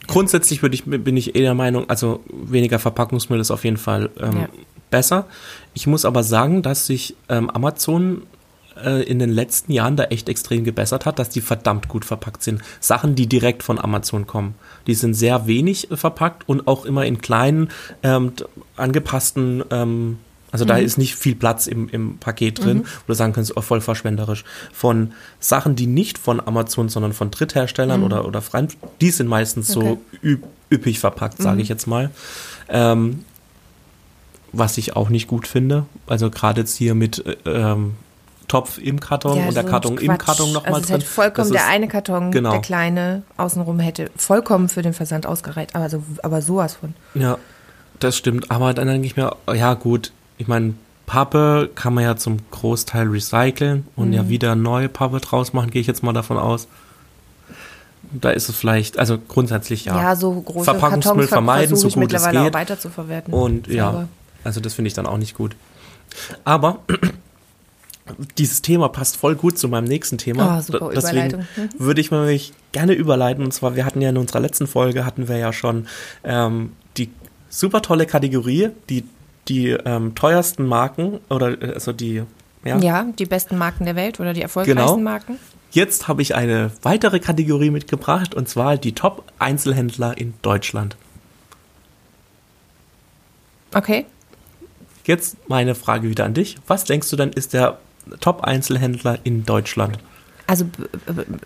Grundsätzlich 0.07 0.63
ich, 0.63 0.83
bin 0.85 1.17
ich 1.17 1.35
eher 1.35 1.41
der 1.43 1.53
Meinung, 1.53 1.87
also 1.89 2.21
weniger 2.31 2.79
Verpackungsmüll 2.79 3.39
ist 3.39 3.51
auf 3.51 3.63
jeden 3.63 3.77
Fall 3.77 4.09
ähm, 4.19 4.37
Ja. 4.41 4.49
besser. 4.89 5.25
Ich 5.75 5.85
muss 5.85 6.03
aber 6.03 6.23
sagen, 6.23 6.63
dass 6.63 6.87
sich 6.87 7.15
ähm, 7.29 7.49
Amazon 7.51 8.23
äh, 8.83 9.03
in 9.03 9.19
den 9.19 9.29
letzten 9.29 9.71
Jahren 9.71 9.95
da 9.95 10.05
echt 10.05 10.29
extrem 10.29 10.63
gebessert 10.63 11.05
hat, 11.05 11.19
dass 11.19 11.29
die 11.29 11.41
verdammt 11.41 11.87
gut 11.87 12.05
verpackt 12.05 12.43
sind. 12.43 12.61
Sachen, 12.79 13.15
die 13.15 13.27
direkt 13.27 13.63
von 13.63 13.79
Amazon 13.79 14.27
kommen. 14.27 14.55
Die 14.87 14.93
sind 14.95 15.13
sehr 15.13 15.47
wenig 15.47 15.91
äh, 15.91 15.97
verpackt 15.97 16.47
und 16.47 16.67
auch 16.67 16.85
immer 16.85 17.05
in 17.05 17.21
kleinen, 17.21 17.69
ähm, 18.03 18.33
angepassten, 18.75 19.63
ähm, 19.71 20.19
also 20.51 20.65
da 20.65 20.77
ist 20.77 20.97
nicht 20.97 21.15
viel 21.15 21.35
Platz 21.35 21.67
im, 21.67 21.89
im 21.89 22.17
Paket 22.17 22.63
drin, 22.63 22.79
wo 22.83 23.03
du 23.07 23.13
sagen 23.13 23.33
kannst, 23.33 23.55
oh, 23.55 23.61
voll 23.61 23.81
verschwenderisch. 23.81 24.43
Von 24.73 25.11
Sachen, 25.39 25.75
die 25.75 25.85
nicht 25.85 26.17
von 26.17 26.39
Amazon, 26.39 26.89
sondern 26.89 27.13
von 27.13 27.29
Drittherstellern 27.29 28.03
oder, 28.03 28.25
oder 28.25 28.41
freien, 28.41 28.67
die 28.99 29.11
sind 29.11 29.27
meistens 29.27 29.67
so 29.67 29.79
Okay. 29.79 29.97
üb, 30.23 30.43
üppig 30.71 30.99
verpackt, 30.99 31.39
sage 31.39 31.61
ich 31.61 31.69
jetzt 31.69 31.85
mal. 31.85 32.09
Ähm, 32.67 33.25
was 34.51 34.77
ich 34.79 34.95
auch 34.95 35.09
nicht 35.09 35.27
gut 35.27 35.47
finde. 35.47 35.85
Also 36.07 36.31
gerade 36.31 36.61
jetzt 36.61 36.75
hier 36.75 36.95
mit 36.95 37.23
äh, 37.25 37.35
ähm, 37.45 37.95
Topf 38.49 38.77
im 38.77 38.99
Karton 38.99 39.37
ja, 39.37 39.47
und 39.47 39.55
der 39.55 39.63
so 39.63 39.69
Karton 39.69 39.97
im. 39.97 40.17
Karton 40.17 40.51
nochmal 40.51 40.73
also 40.73 40.81
es 40.81 40.87
drin. 40.87 40.95
hätte 40.97 41.05
vollkommen 41.09 41.51
Das 41.53 41.61
der 41.61 41.67
eine 41.71 41.87
Karton, 41.87 42.31
genau. 42.31 42.51
der 42.51 42.59
kleine 42.61 43.23
außenrum 43.37 43.79
hätte 43.79 44.11
vollkommen 44.17 44.67
für 44.67 44.81
den 44.81 44.93
Versand 44.93 45.25
ausgereicht. 45.25 45.75
Also, 45.75 46.03
aber 46.23 46.41
sowas 46.41 46.75
von. 46.75 46.93
Ja, 47.13 47.37
das 47.99 48.17
stimmt. 48.17 48.51
Aber 48.51 48.73
dann 48.73 48.87
denke 48.87 49.07
ich 49.07 49.15
mir, 49.15 49.35
ja 49.53 49.73
gut, 49.75 50.11
ich 50.37 50.47
meine, 50.49 50.73
Pappe 51.05 51.69
kann 51.75 51.93
man 51.93 52.03
ja 52.03 52.17
zum 52.17 52.37
Großteil 52.51 53.07
recyceln 53.07 53.87
und 53.95 54.09
Mhm. 54.09 54.13
ja 54.13 54.29
wieder 54.29 54.55
neue 54.55 54.89
Pappe 54.89 55.19
draus 55.21 55.53
machen, 55.53 55.71
gehe 55.71 55.79
ich 55.81 55.87
jetzt 55.87 56.03
mal 56.03 56.13
davon 56.13 56.37
aus. 56.37 56.67
Da 58.11 58.31
ist 58.31 58.49
es 58.49 58.55
vielleicht, 58.55 58.97
also 58.97 59.17
grundsätzlich 59.19 59.85
ja. 59.85 59.95
Ja, 60.01 60.15
so 60.15 60.31
große 60.33 60.65
Verpackungsmüll 60.65 61.01
Kartons 61.27 61.29
ver- 61.29 61.35
vermeiden, 61.35 61.75
so 61.75 61.83
gut 61.87 61.91
es 61.91 61.95
mittlerweile 61.97 62.39
geht. 62.43 62.55
auch 62.55 62.59
weiter 62.59 62.79
zu 62.79 62.89
verwerten. 62.89 63.33
Und 63.33 63.67
ja, 63.67 63.91
Selber. 63.91 64.07
also 64.43 64.59
das 64.61 64.73
finde 64.73 64.87
ich 64.87 64.93
dann 64.95 65.05
auch 65.05 65.17
nicht 65.17 65.35
gut. 65.35 65.55
Aber 66.43 66.79
dieses 68.37 68.61
Thema 68.61 68.89
passt 68.89 69.17
voll 69.17 69.35
gut 69.35 69.57
zu 69.57 69.67
meinem 69.67 69.85
nächsten 69.85 70.17
Thema. 70.17 70.57
Oh, 70.57 70.61
super 70.61 70.91
Deswegen. 70.93 71.47
Mhm. 71.55 71.69
würde 71.77 72.01
ich 72.01 72.11
mich 72.11 72.53
gerne 72.71 72.93
überleiten. 72.93 73.43
Und 73.43 73.51
zwar, 73.53 73.75
wir 73.75 73.85
hatten 73.85 74.01
ja 74.01 74.09
in 74.09 74.17
unserer 74.17 74.39
letzten 74.39 74.67
Folge, 74.67 75.05
hatten 75.05 75.27
wir 75.27 75.37
ja 75.37 75.53
schon 75.53 75.87
ähm, 76.23 76.73
die 76.97 77.09
super 77.49 77.81
tolle 77.81 78.05
Kategorie, 78.05 78.69
die, 78.89 79.05
die 79.47 79.69
ähm, 79.69 80.15
teuersten 80.15 80.65
Marken 80.65 81.19
oder 81.29 81.61
äh, 81.61 81.73
also 81.73 81.93
die, 81.93 82.23
ja. 82.63 82.77
Ja, 82.79 83.03
die 83.17 83.25
besten 83.25 83.57
Marken 83.57 83.85
der 83.85 83.95
Welt 83.95 84.19
oder 84.19 84.33
die 84.33 84.41
erfolgreichsten 84.41 84.85
Genau. 84.85 84.97
Marken. 84.97 85.39
Jetzt 85.71 86.07
habe 86.07 86.21
ich 86.21 86.35
eine 86.35 86.71
weitere 86.81 87.19
Kategorie 87.19 87.69
mitgebracht 87.69 88.33
und 88.33 88.49
zwar 88.49 88.77
die 88.77 88.93
Top-Einzelhändler 88.93 90.17
in 90.17 90.33
Deutschland. 90.41 90.97
Okay. 93.73 94.05
Jetzt 95.05 95.37
meine 95.47 95.75
Frage 95.75 96.09
wieder 96.09 96.25
an 96.25 96.33
dich. 96.33 96.57
Was 96.67 96.83
denkst 96.85 97.09
du 97.09 97.15
denn 97.15 97.29
ist 97.29 97.53
der 97.53 97.79
Top-Einzelhändler 98.19 99.19
in 99.23 99.45
Deutschland? 99.45 99.99
Also 100.47 100.65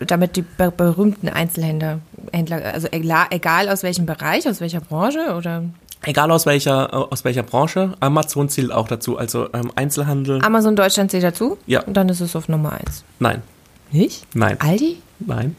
damit 0.06 0.36
die 0.36 0.42
be 0.42 0.70
berühmten 0.70 1.28
Einzelhändler, 1.28 2.00
Händler, 2.32 2.64
also 2.72 2.88
egal, 2.90 3.26
egal 3.30 3.68
aus 3.68 3.82
welchem 3.82 4.06
Bereich, 4.06 4.48
aus 4.48 4.60
welcher 4.60 4.80
Branche 4.80 5.34
oder 5.36 5.64
Egal 6.06 6.30
aus 6.32 6.44
welcher, 6.44 7.12
aus 7.12 7.24
welcher 7.24 7.42
Branche, 7.42 7.94
Amazon 8.00 8.50
zählt 8.50 8.70
auch 8.72 8.88
dazu. 8.88 9.16
Also 9.16 9.48
ähm, 9.54 9.70
Einzelhandel, 9.74 10.42
Amazon 10.44 10.76
Deutschland 10.76 11.10
zählt 11.10 11.24
dazu? 11.24 11.56
Ja. 11.66 11.82
Und 11.82 11.94
dann 11.96 12.08
ist 12.10 12.20
es 12.20 12.36
auf 12.36 12.48
Nummer 12.48 12.72
eins. 12.72 13.04
nein, 13.18 13.42
Nicht? 13.90 14.26
nein, 14.34 14.60
Aldi? 14.60 14.98
nein, 15.20 15.56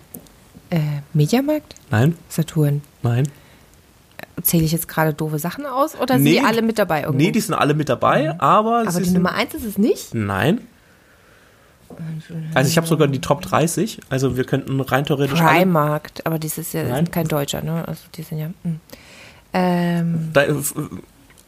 Äh, 0.69 0.79
Mediamarkt? 1.13 1.75
nein, 1.91 2.15
Saturn? 2.29 2.81
nein. 3.01 3.27
Zähle 4.43 4.65
ich 4.65 4.71
jetzt 4.71 4.87
gerade 4.87 5.13
doofe 5.13 5.39
Sachen 5.39 5.65
aus 5.65 5.95
oder 5.99 6.15
sind 6.15 6.23
Nee, 6.23 6.39
die 6.39 6.45
alle 6.45 6.61
mit 6.61 6.77
dabei 6.77 7.01
irgendwo? 7.03 7.17
Nee, 7.23 7.31
die 7.31 7.39
sind 7.39 7.53
alle 7.55 7.73
mit 7.73 7.89
dabei, 7.89 8.39
aber, 8.39 8.81
Aber 8.81 8.91
sie 8.91 9.03
die 9.03 9.11
Nummer 9.11 9.33
eins 9.33 9.53
ist 9.53 9.65
es 9.65 9.77
nicht? 9.77 10.13
Nein. 10.13 10.61
Also 12.53 12.69
ich 12.69 12.77
habe 12.77 12.87
sogar 12.87 13.07
die 13.07 13.21
Top 13.21 13.41
30, 13.41 13.99
also 14.09 14.37
wir 14.37 14.43
könnten 14.43 14.79
rein 14.81 15.05
theoretisch 15.05 15.39
alle, 15.39 15.59
Primarkt, 15.59 16.25
aber 16.25 16.39
das 16.39 16.57
ist 16.57 16.73
ja 16.73 16.83
Nein. 16.83 17.11
kein 17.11 17.27
Deutscher, 17.27 17.61
ne? 17.61 17.87
Also 17.87 18.01
die 18.15 18.23
sind 18.23 18.39
ja. 18.39 18.47
mh. 18.63 18.75
Ähm, 19.53 20.29
da, 20.33 20.43
äh, 20.43 20.55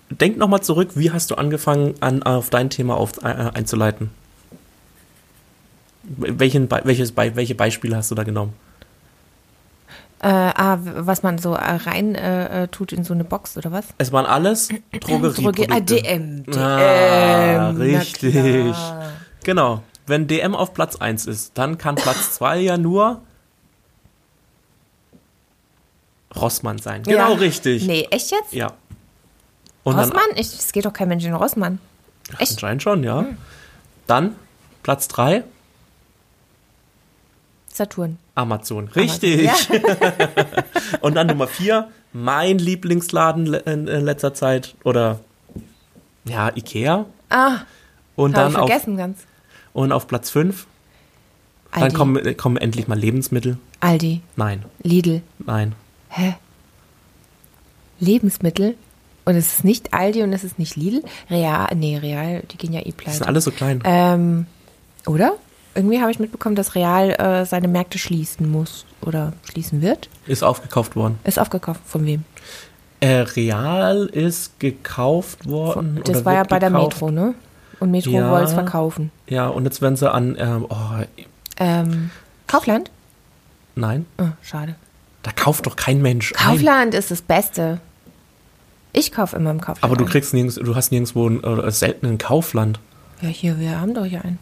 Denk 0.09 0.37
nochmal 0.37 0.61
zurück, 0.61 0.91
wie 0.95 1.11
hast 1.11 1.31
du 1.31 1.35
angefangen, 1.35 1.95
an, 1.99 2.23
auf 2.23 2.49
dein 2.49 2.69
Thema 2.69 2.95
auf, 2.95 3.21
äh, 3.23 3.27
einzuleiten? 3.27 4.09
Welchen, 6.03 6.71
welches, 6.71 7.17
welche 7.17 7.55
Beispiele 7.55 7.97
hast 7.97 8.11
du 8.11 8.15
da 8.15 8.23
genommen? 8.23 8.53
äh, 10.19 10.27
ah, 10.27 10.79
was 10.81 11.21
man 11.21 11.37
so 11.37 11.53
äh, 11.53 11.57
rein 11.57 12.15
äh, 12.15 12.63
äh, 12.63 12.67
tut 12.69 12.91
in 12.91 13.03
so 13.03 13.13
eine 13.13 13.23
Box 13.23 13.55
oder 13.57 13.71
was? 13.71 13.85
Es 13.97 14.11
waren 14.11 14.25
alles 14.25 14.69
Drogerie. 14.99 15.43
Droge- 15.43 15.67
ah, 15.69 15.79
DM. 15.79 16.43
Ah, 16.55 17.71
na 17.71 17.79
richtig. 17.79 18.75
Genau. 19.43 19.83
Wenn 20.07 20.27
DM 20.27 20.55
auf 20.55 20.73
Platz 20.73 20.95
1 20.95 21.27
ist, 21.27 21.57
dann 21.57 21.77
kann 21.77 21.95
Platz 21.95 22.33
2 22.35 22.59
ja 22.59 22.77
nur 22.77 23.21
Rossmann 26.35 26.79
sein. 26.79 27.03
Genau 27.03 27.33
Ja. 27.33 27.37
richtig. 27.37 27.85
Nee, 27.85 28.07
echt 28.09 28.31
jetzt? 28.31 28.53
Ja. 28.53 28.73
Und 29.83 29.95
Rossmann? 29.97 30.29
Es 30.35 30.71
geht 30.71 30.85
doch 30.85 30.93
kein 30.93 31.09
Mensch 31.09 31.25
in 31.25 31.33
Rossmann. 31.33 31.79
Echt? 32.39 32.53
anscheinend 32.53 32.83
schon, 32.83 33.03
ja. 33.03 33.25
Dann 34.05 34.35
Platz 34.83 35.07
3 35.09 35.43
Saturn. 37.73 38.17
Amazon. 38.35 38.87
Richtig. 38.87 39.43
Ja. 39.43 39.53
Und 41.01 41.15
dann 41.15 41.27
Nummer 41.27 41.47
4 41.47 41.89
mein 42.11 42.57
Lieblingsladen 42.57 43.53
in, 43.53 43.85
letzter 43.85 44.33
Zeit 44.33 44.75
oder 44.83 45.19
ja, 46.25 46.49
Ikea. 46.55 47.05
Ah, 47.29 47.57
Und 48.15 48.35
habe 48.35 48.43
dann 48.43 48.51
ich 48.51 48.57
auf, 48.57 48.67
vergessen 48.67 48.97
ganz. 48.97 49.19
Und 49.77 49.91
auf 49.91 50.07
Platz 50.07 50.31
5 50.31 50.65
dann 51.71 51.93
kommen, 51.93 52.25
äh, 52.25 52.33
kommen 52.33 52.57
endlich 52.57 52.87
mal 52.87 52.97
Lebensmittel. 52.97 53.57
Aldi. 53.79 54.21
Nein, 54.35 54.65
Lidl. 54.81 55.21
nein. 55.45 55.75
Hä? 56.09 56.35
Lebensmittel? 57.99 58.75
Und 59.25 59.35
es 59.35 59.53
ist 59.53 59.63
nicht 59.63 59.93
Aldi 59.93 60.23
und 60.23 60.33
es 60.33 60.43
ist 60.43 60.57
nicht 60.57 60.75
Lidl? 60.77 61.03
Real, 61.29 61.67
nee, 61.75 61.97
Real, 61.97 62.41
die 62.51 62.57
gehen 62.57 62.73
ja 62.73 62.79
eh 62.79 62.85
Die 62.85 62.89
sind 62.91 62.97
pleite. 62.97 63.27
alle 63.27 63.41
so 63.41 63.51
klein. 63.51 63.81
Ähm, 63.83 64.47
oder? 65.05 65.33
Irgendwie 65.75 65.99
habe 66.01 66.09
ich 66.09 66.17
mitbekommen, 66.17 66.55
dass 66.55 66.73
Real 66.73 67.11
äh, 67.11 67.45
seine 67.45 67.67
Märkte 67.67 67.99
schließen 67.99 68.49
muss 68.49 68.85
oder 69.01 69.33
schließen 69.43 69.81
wird. 69.83 70.09
Ist 70.25 70.43
aufgekauft 70.43 70.95
worden. 70.95 71.19
Ist 71.23 71.37
aufgekauft. 71.37 71.81
Von 71.85 72.05
wem? 72.05 72.23
Äh, 73.01 73.17
Real 73.35 74.07
ist 74.07 74.59
gekauft 74.59 75.45
worden. 75.47 75.99
Das 76.03 76.15
oder 76.17 76.25
war 76.25 76.33
ja 76.33 76.43
bei 76.43 76.57
der 76.57 76.71
gekauft. 76.71 76.95
Metro, 77.01 77.11
ne? 77.11 77.35
Und 77.79 77.91
Metro 77.91 78.11
Ja. 78.11 78.31
wollte 78.31 78.45
es 78.45 78.53
verkaufen. 78.53 79.11
Ja, 79.27 79.47
und 79.47 79.65
jetzt 79.65 79.81
werden 79.81 79.95
sie 79.95 80.11
an, 80.11 80.35
ähm, 80.39 80.65
oh, 80.69 81.03
Ähm, 81.57 82.09
Kaufland? 82.47 82.91
nein, 83.75 84.05
Oh, 84.19 84.25
schade. 84.41 84.75
da 85.23 85.31
kauft 85.31 85.65
doch 85.65 85.75
kein 85.75 86.01
Mensch 86.01 86.33
ein. 86.33 86.37
Kaufland 86.37 86.93
ist 86.93 87.11
das 87.11 87.21
Beste. 87.21 87.79
Ich 88.93 89.11
kaufe 89.11 89.35
immer 89.35 89.51
im 89.51 89.59
Kaufland. 89.61 89.83
Aber 89.83 89.95
du 89.95 90.05
ein. 90.05 90.09
kriegst 90.09 90.33
nirgends, 90.33 90.55
du 90.55 90.75
hast 90.75 90.91
nirgendwo 90.91 91.27
einen, 91.27 91.43
äh, 91.43 91.71
selten 91.71 92.07
einen 92.07 92.17
Kaufland. 92.17 92.79
Ja, 93.21 93.29
hier, 93.29 93.59
wir 93.59 93.79
haben 93.79 93.93
doch 93.93 94.05
hier 94.05 94.23
einen. 94.23 94.39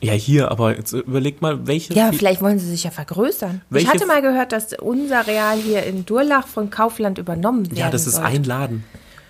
Ja, 0.00 0.12
hier, 0.12 0.50
aber 0.50 0.76
jetzt 0.76 0.92
überleg 0.92 1.40
mal, 1.40 1.66
welche. 1.66 1.94
Ja, 1.94 2.12
vielleicht 2.12 2.42
wollen 2.42 2.58
sie 2.58 2.66
sich 2.66 2.84
ja 2.84 2.90
vergrößern. 2.90 3.62
Welche 3.70 3.86
ich 3.86 3.94
hatte 3.94 4.06
mal 4.06 4.20
gehört, 4.20 4.52
dass 4.52 4.74
unser 4.78 5.26
Real 5.26 5.56
hier 5.56 5.84
in 5.84 6.04
Durlach 6.04 6.46
von 6.46 6.68
Kaufland 6.68 7.16
übernommen 7.16 7.64
werden 7.66 7.76
Ja, 7.78 7.90
das 7.90 8.06
ist 8.06 8.16
sollte. 8.16 8.28
ein 8.28 8.44
Laden. 8.44 8.84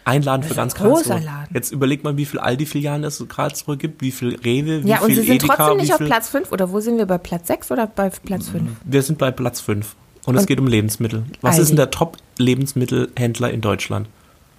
Ein 0.06 0.22
Laden 0.22 0.42
Das 0.42 0.50
für 0.50 0.54
ganz 0.56 0.74
Karlsruhe. 0.74 1.18
Laden. 1.20 1.54
Jetzt 1.54 1.72
überleg 1.72 2.04
mal, 2.04 2.16
wie 2.16 2.24
viel 2.26 2.38
Aldi-Filialen 2.38 3.04
es 3.04 3.20
in 3.20 3.28
Karlsruhe 3.28 3.76
gibt, 3.78 4.02
wie 4.02 4.10
viel 4.10 4.36
Rewe, 4.36 4.84
wie 4.84 4.88
Ja, 4.88 4.98
und 5.00 5.06
viel 5.06 5.16
sie 5.16 5.22
sind 5.22 5.36
Edeka, 5.36 5.56
trotzdem 5.56 5.76
nicht 5.78 5.92
auf 5.92 5.98
viel, 5.98 6.06
Platz 6.08 6.28
5. 6.28 6.52
Oder 6.52 6.70
wo 6.70 6.80
sind 6.80 6.98
wir? 6.98 7.06
Bei 7.06 7.16
Platz 7.18 7.46
6 7.48 7.70
oder 7.70 7.86
bei 7.86 8.10
Platz 8.10 8.48
5? 8.50 8.70
Wir 8.84 9.02
sind 9.02 9.18
bei 9.18 9.30
Platz 9.30 9.60
5. 9.60 9.94
Und, 10.26 10.34
es 10.36 10.42
Und- 10.42 10.46
geht 10.46 10.60
um 10.60 10.66
Lebensmittel. 10.66 11.24
Was 11.40 11.52
Aldi. 11.52 11.62
ist 11.62 11.68
denn 11.70 11.76
der 11.76 11.90
Top-Lebensmittelhändler 11.90 13.50
in 13.50 13.60
Deutschland? 13.60 14.08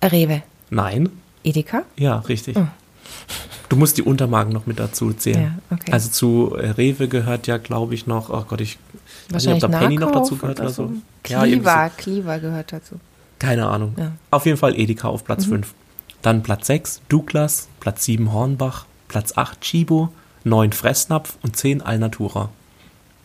Rewe. 0.03 0.41
Nein? 0.69 1.09
Edeka? 1.43 1.83
Ja, 1.97 2.19
richtig. 2.19 2.57
Du 3.69 3.75
musst 3.75 3.97
die 3.97 4.03
Untermarken 4.03 4.53
noch 4.53 4.65
mit 4.67 4.79
dazu 4.79 5.11
zählen. 5.13 5.41
Ja, 5.69 5.75
okay. 5.75 5.91
Also 5.91 6.09
zu 6.09 6.55
äh, 6.55 6.69
Rewe 6.71 7.07
gehört 7.07 7.47
ja, 7.47 7.57
glaube 7.57 7.93
ich, 7.95 8.05
noch, 8.07 8.29
oh 8.29 8.43
Gott, 8.47 8.61
ich 8.61 8.77
weiß 9.31 9.45
nicht, 9.45 9.63
ob 9.63 9.71
da 9.71 9.79
Penny 9.79 9.97
noch 9.97 10.11
dazu 10.11 10.35
gehört 10.37 10.59
oder 10.59 10.69
so. 10.69 10.83
irgendwie 10.83 11.11
Cleaver, 11.59 11.91
Cleaver 11.97 12.39
gehört 12.39 12.73
dazu. 12.73 12.95
Keine 13.45 13.67
Ahnung. 13.67 13.95
Ja. 13.97 14.05
Mhm. 14.05 14.11
Auf 14.31 14.45
jeden 14.45 14.57
Fall 14.57 14.77
Edeka 14.77 15.07
auf 15.07 15.23
Platz 15.23 15.45
5. 15.45 15.73
Dann 16.21 16.43
Platz 16.43 16.67
6 16.67 17.01
Douglas, 17.09 17.67
Platz 17.79 18.05
7 18.05 18.33
Hornbach, 18.33 18.85
Platz 19.07 19.37
8 19.37 19.61
Chibo, 19.61 20.09
9 20.43 20.73
Fressnapf 20.73 21.37
und 21.43 21.55
10 21.55 21.81
Alnatura. 21.81 22.49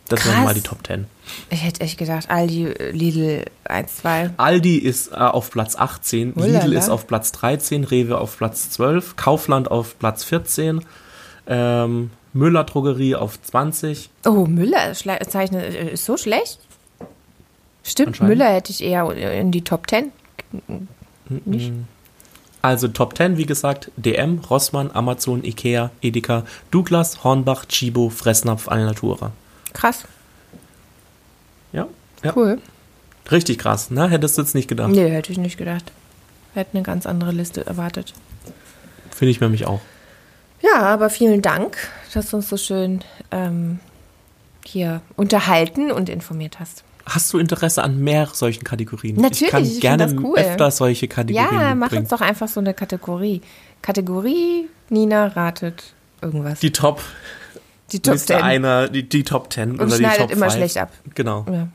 Das 0.09 0.25
wären 0.25 0.35
Krass. 0.35 0.45
mal 0.45 0.55
die 0.55 0.61
Top 0.61 0.85
10. 0.87 1.07
Ich 1.51 1.63
hätte 1.63 1.83
echt 1.83 1.97
gedacht, 1.97 2.29
Aldi, 2.31 2.67
Lidl 2.91 3.45
1, 3.65 3.97
2. 3.99 4.31
Aldi 4.37 4.77
ist 4.77 5.13
äh, 5.13 5.15
auf 5.15 5.51
Platz 5.51 5.77
18, 5.77 6.33
Ulala. 6.35 6.65
Lidl 6.65 6.73
ist 6.73 6.89
auf 6.89 7.07
Platz 7.07 7.31
13, 7.33 7.85
Rewe 7.85 8.19
auf 8.19 8.37
Platz 8.37 8.71
12, 8.71 9.15
Kaufland 9.15 9.71
auf 9.71 9.99
Platz 10.01 10.25
14, 10.25 10.85
ähm, 11.47 12.11
Müller 12.33 12.65
Drogerie 12.65 13.15
auf 13.15 13.41
20. 13.41 14.11
Oh, 14.27 14.47
Müller 14.47 14.93
zeichnet, 14.93 15.75
äh, 15.75 15.93
ist 15.93 16.05
so 16.05 16.17
schlecht? 16.17 16.59
Stimmt. 17.83 18.21
Müller 18.21 18.53
hätte 18.53 18.71
ich 18.73 18.83
eher 18.83 19.11
in 19.13 19.51
die 19.53 19.63
Top 19.63 19.89
10. 19.89 20.13
Nicht? 21.45 21.73
Also 22.63 22.89
Top 22.89 23.17
10, 23.17 23.37
wie 23.39 23.47
gesagt, 23.47 23.91
DM, 23.97 24.41
Rossmann, 24.51 24.91
Amazon, 24.93 25.43
Ikea, 25.45 25.91
Edeka, 26.03 26.45
Douglas, 26.71 27.25
Hornbach, 27.25 27.65
Chibo, 27.67 28.11
Fressnapf, 28.11 28.69
Alnatura. 28.69 29.33
Krass, 29.73 30.05
Ja, 31.73 31.87
ja. 32.23 32.33
cool. 32.37 32.59
richtig 33.31 33.59
krass, 33.59 33.91
ne? 33.91 34.09
Hättest 34.11 34.37
du 34.37 34.43
jetzt 34.43 34.55
nicht 34.55 34.69
gedacht. 34.69 34.91
Nee, 34.91 35.09
hätte 35.09 35.33
ich 35.33 35.39
nicht 35.39 35.57
gedacht. 35.57 35.91
Hätte 36.53 36.75
eine 36.75 36.83
ganz 36.83 37.07
andere 37.07 37.31
Liste 37.33 37.65
erwartet. 37.67 38.13
Finde 39.11 39.31
ich 39.31 39.41
nämlich 39.41 39.67
auch. 39.67 39.81
Ja, 40.61 40.81
aber 40.83 41.09
vielen 41.09 41.41
Dank, 41.41 41.79
dass 42.13 42.31
du 42.31 42.37
uns 42.39 42.49
so 42.49 42.57
schön 42.59 43.03
ähm, 43.31 43.79
hier 44.67 45.01
unterhalten 45.17 45.91
und 45.93 46.09
informiert 46.11 46.59
hast. 46.61 46.83
Hast 47.07 47.33
du 47.33 47.39
Interesse 47.39 47.83
an 47.83 47.99
mehr 48.01 48.29
solchen 48.33 48.65
Kategorien? 48.65 49.17
Natürlich, 49.17 49.43
ich 49.43 49.51
kann 49.51 49.65
ich 49.65 49.81
gerne 49.81 50.05
das 50.07 50.15
cool. 50.23 50.39
öfter 50.39 50.71
solche 50.71 51.09
Kategorien 51.09 51.51
Ja, 51.53 51.75
mach 51.75 51.87
mitbringen. 51.87 52.03
uns 52.03 52.11
doch 52.11 52.21
einfach 52.21 52.49
so 52.49 52.61
eine 52.61 52.75
Kategorie. 52.75 53.41
Kategorie, 53.83 54.69
Nina 54.89 55.29
ratet 55.29 55.95
irgendwas. 56.23 56.61
Die 56.61 56.71
Top, 56.73 57.01
Die 57.93 58.01
Top 58.01 58.15
Liste 58.15 58.35
10. 58.35 58.43
einer, 58.43 58.89
die, 58.89 59.09
die 59.09 59.25
Top 59.25 59.53
10 59.53 59.73
Und 59.73 59.81
oder 59.81 59.87
die 59.87 59.97
schneidet 59.97 60.19
Top 60.19 60.31
immer 60.31 60.47
5. 60.51 60.55
schlecht 60.55 60.77
ab. 60.79 60.93
Genau. 61.15 61.47
Ja. 61.51 61.69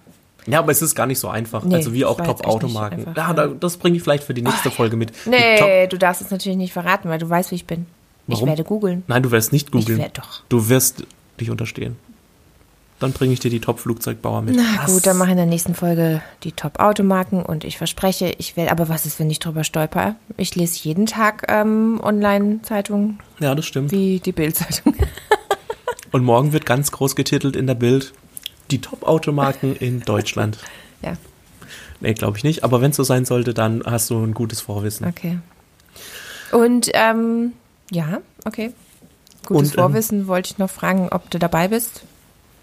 Ja, 0.47 0.59
aber 0.59 0.71
es 0.71 0.81
ist 0.83 0.93
gar 0.93 1.07
nicht 1.07 1.17
so 1.19 1.27
einfach. 1.27 1.63
Nee, 1.63 1.73
also 1.75 1.91
wie 1.91 2.05
auch 2.05 2.21
Top-Automarken. 2.21 2.99
Ja, 2.99 3.07
einfach, 3.07 3.35
da, 3.35 3.45
ja. 3.47 3.53
das 3.59 3.77
bringe 3.77 3.97
ich 3.97 4.03
vielleicht 4.03 4.23
für 4.23 4.35
die 4.35 4.43
nächste 4.43 4.69
Folge 4.69 4.95
mit. 4.95 5.11
Nee, 5.25 5.88
du 5.88 5.97
darfst 5.97 6.21
es 6.21 6.29
natürlich 6.29 6.57
nicht 6.57 6.71
verraten, 6.71 7.09
weil 7.09 7.17
du 7.17 7.27
weißt, 7.27 7.49
wie 7.49 7.55
ich 7.55 7.65
bin. 7.65 7.88
Warum? 8.27 8.43
Ich 8.43 8.49
werde 8.49 8.63
googeln. 8.63 9.03
Nein, 9.07 9.23
du 9.23 9.31
wirst 9.31 9.51
nicht 9.51 9.71
googeln. 9.71 9.97
Ich 9.97 10.03
werd 10.03 10.17
doch. 10.19 10.43
Du 10.49 10.69
wirst 10.69 11.03
dich 11.39 11.49
unterstehen. 11.49 11.95
Dann 12.99 13.12
bringe 13.12 13.34
ich 13.34 13.41
dir 13.41 13.49
die 13.51 13.60
Top-Flugzeugbauer 13.60 14.41
mit. 14.41 14.55
Na 14.55 14.63
Was? 14.84 14.93
gut, 14.93 15.05
dann 15.05 15.17
mache 15.17 15.27
ich 15.27 15.31
in 15.31 15.38
der 15.38 15.45
nächsten 15.45 15.75
Folge 15.75 16.21
die 16.43 16.53
Top-Automarken 16.53 17.43
und 17.43 17.65
ich 17.65 17.77
verspreche, 17.77 18.34
ich 18.38 18.55
werde, 18.55 18.71
aber 18.71 18.88
was 18.88 19.05
ist, 19.05 19.19
wenn 19.19 19.29
ich 19.29 19.39
drüber 19.39 19.65
stolper? 19.65 20.15
Ich 20.38 20.55
lese 20.55 20.79
jeden 20.84 21.05
Tag 21.05 21.45
ähm, 21.49 21.99
Online-Zeitungen 22.01 23.19
Ja, 23.39 23.53
das 23.53 23.65
stimmt. 23.65 23.91
wie 23.91 24.19
die 24.19 24.31
Bild-Zeitung. 24.31 24.95
Und 26.12 26.23
morgen 26.23 26.53
wird 26.53 26.65
ganz 26.65 26.91
groß 26.93 27.17
getitelt 27.17 27.58
in 27.58 27.67
der 27.67 27.75
Bild 27.75 28.13
die 28.71 28.79
Top-Automarken 28.79 29.75
in 29.75 29.99
Deutschland. 30.01 30.58
ja, 31.01 31.13
Nee, 31.99 32.13
glaube 32.13 32.38
ich 32.38 32.43
nicht. 32.43 32.63
Aber 32.63 32.81
wenn 32.81 32.91
es 32.91 32.97
so 32.97 33.03
sein 33.03 33.25
sollte, 33.25 33.53
dann 33.53 33.84
hast 33.86 34.10
du 34.10 34.23
ein 34.23 34.34
gutes 34.34 34.62
Vorwissen. 34.62 35.05
okay. 35.08 35.39
Und, 36.51 36.89
ähm, 36.93 37.53
ja, 37.91 38.19
okay. 38.45 38.71
Gutes 39.45 39.71
Und, 39.71 39.77
ähm, 39.77 39.84
Vorwissen 39.84 40.27
wollte 40.27 40.51
ich 40.51 40.58
noch 40.58 40.69
fragen, 40.69 41.10
ob 41.10 41.29
du 41.29 41.39
dabei 41.39 41.67
bist. 41.67 42.03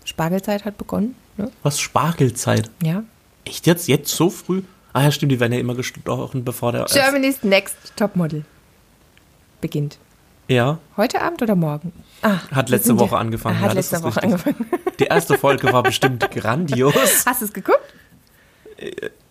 Spargelzeit 0.05 0.65
hat 0.65 0.79
begonnen, 0.79 1.15
ne? 1.37 1.51
Was 1.63 1.81
Spargelzeit? 1.81 2.71
Ja. 2.83 3.05
Echt 3.45 3.67
jetzt? 3.67 3.89
Jetzt 3.89 4.15
so 4.15 4.31
früh? 4.31 4.63
Ah 4.93 5.03
ja, 5.05 5.11
stimmt, 5.11 5.33
die 5.33 5.41
werden 5.41 5.53
ja 5.53 5.59
immer 5.59 5.75
gestochen, 5.75 6.45
bevor 6.45 6.73
der... 6.73 6.85
Germany's 6.85 7.43
Next 7.43 7.77
Topmodel 7.97 8.45
beginnt. 9.61 9.99
ja, 10.49 10.79
Heute 10.97 11.23
Abend 11.23 11.41
oder 11.41 11.55
morgen? 11.55 11.93
Ah, 12.21 12.39
Hat 12.51 12.69
letzte 12.69 12.99
Woche 12.99 13.15
ja- 13.15 13.21
angefangen, 13.21 13.61
Hat 13.61 13.69
ja, 13.71 13.75
das 13.75 13.91
letzte 13.91 13.97
ist 13.97 14.03
Woche 14.03 14.23
richtig. 14.23 14.57
angefangen. 14.57 14.71
die 14.99 15.05
erste 15.05 15.39
Folge 15.39 15.73
war 15.73 15.83
bestimmt 15.83 16.29
grandios. 16.31 16.95
Hast 17.27 17.41
du 17.41 17.45
es 17.47 17.53
geguckt? 17.53 17.81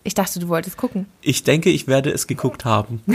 Ich 0.04 0.14
dachte, 0.14 0.40
du 0.40 0.48
wolltest 0.48 0.76
gucken. 0.78 1.06
Ich 1.20 1.44
denke, 1.44 1.70
ich 1.70 1.86
werde 1.86 2.10
es 2.10 2.26
geguckt 2.26 2.64
haben. 2.64 3.02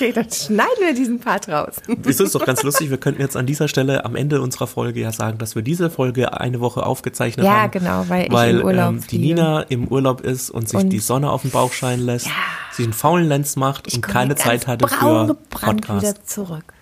Okay, 0.00 0.12
dann 0.12 0.30
schneiden 0.30 0.68
wir 0.80 0.94
diesen 0.94 1.18
Part 1.18 1.48
raus. 1.48 1.74
Es 2.06 2.20
ist 2.20 2.32
doch 2.34 2.44
ganz 2.46 2.62
lustig, 2.62 2.88
wir 2.90 2.98
könnten 2.98 3.20
jetzt 3.20 3.36
an 3.36 3.46
dieser 3.46 3.66
Stelle 3.66 4.04
am 4.04 4.14
Ende 4.14 4.40
unserer 4.40 4.68
Folge 4.68 5.00
ja 5.00 5.10
sagen, 5.10 5.38
dass 5.38 5.56
wir 5.56 5.62
diese 5.62 5.90
Folge 5.90 6.38
eine 6.40 6.60
Woche 6.60 6.86
aufgezeichnet 6.86 7.44
Ja, 7.44 7.62
haben. 7.62 7.72
genau, 7.72 8.04
weil 8.08 8.26
ich 8.26 8.32
weil 8.32 8.58
im 8.60 8.64
Urlaub 8.64 8.88
ähm, 8.90 9.04
die. 9.10 9.18
Nina 9.18 9.62
im 9.62 9.88
Urlaub 9.88 10.20
ist 10.20 10.50
und 10.50 10.68
sich 10.68 10.78
Und- 10.78 10.90
die 10.90 11.00
Sonne 11.00 11.30
auf 11.32 11.42
den 11.42 11.50
Bauch 11.50 11.72
scheinen 11.72 12.06
lässt, 12.06 12.28
sich 12.72 12.84
einen 12.84 12.92
faulen 12.92 13.26
Lenz 13.26 13.56
macht 13.56 13.92
und 13.92 14.00
keine 14.02 14.36
Zeit 14.36 14.68
hatte 14.68 14.86
für 14.86 15.36
Podcast. 15.50 16.02
wieder 16.02 16.24
zurück. 16.24 16.72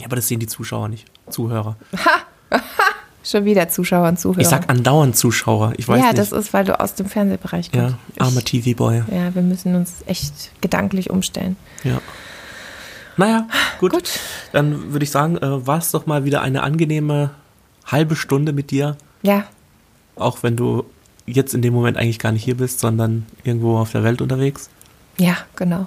Ja, 0.00 0.06
aber 0.06 0.16
das 0.16 0.26
sehen 0.26 0.40
die 0.40 0.46
Zuschauer 0.48 0.88
nicht. 0.88 1.06
Zuhörer. 1.30 1.76
Schon 3.22 3.44
wieder 3.44 3.68
Zuschauer 3.68 4.08
und 4.08 4.18
Zuhörer. 4.18 4.40
Ich 4.40 4.48
sag 4.48 4.70
andauernd 4.70 5.14
Zuschauer. 5.14 5.74
Ich 5.76 5.86
weiß 5.86 5.98
ja, 6.00 6.06
nicht. 6.06 6.18
das 6.18 6.32
ist, 6.32 6.54
weil 6.54 6.64
du 6.64 6.80
aus 6.80 6.94
dem 6.94 7.04
Fernsehbereich 7.06 7.70
kommst. 7.70 7.94
ja, 8.16 8.24
armer 8.24 8.38
Ich- 8.38 8.44
TV-Boy. 8.64 9.04
Ja, 9.12 9.34
wir 9.34 9.42
müssen 9.42 9.74
uns 9.74 9.96
echt 10.06 10.32
gedanklich 10.62 11.10
umstellen. 11.10 11.56
Ja. 11.84 12.00
Naja, 13.20 13.46
gut. 13.78 13.92
Gut. 13.92 14.10
Dann 14.52 14.92
würde 14.92 15.04
ich 15.04 15.10
sagen, 15.10 15.36
äh, 15.36 15.66
war 15.66 15.78
es 15.78 15.90
doch 15.90 16.06
mal 16.06 16.24
wieder 16.24 16.40
eine 16.42 16.62
angenehme 16.62 17.30
halbe 17.86 18.16
Stunde 18.16 18.52
mit 18.52 18.70
dir. 18.70 18.96
Ja, 19.22 19.44
Auch 20.16 20.42
wenn 20.42 20.56
du 20.56 20.84
jetzt 21.26 21.54
in 21.54 21.62
dem 21.62 21.72
Moment 21.74 21.96
eigentlich 21.96 22.18
gar 22.18 22.32
nicht 22.32 22.44
hier 22.44 22.56
bist, 22.56 22.80
sondern 22.80 23.26
irgendwo 23.44 23.76
auf 23.78 23.92
der 23.92 24.02
Welt 24.04 24.20
unterwegs. 24.22 24.68
ja, 25.18 25.36
genau. 25.56 25.86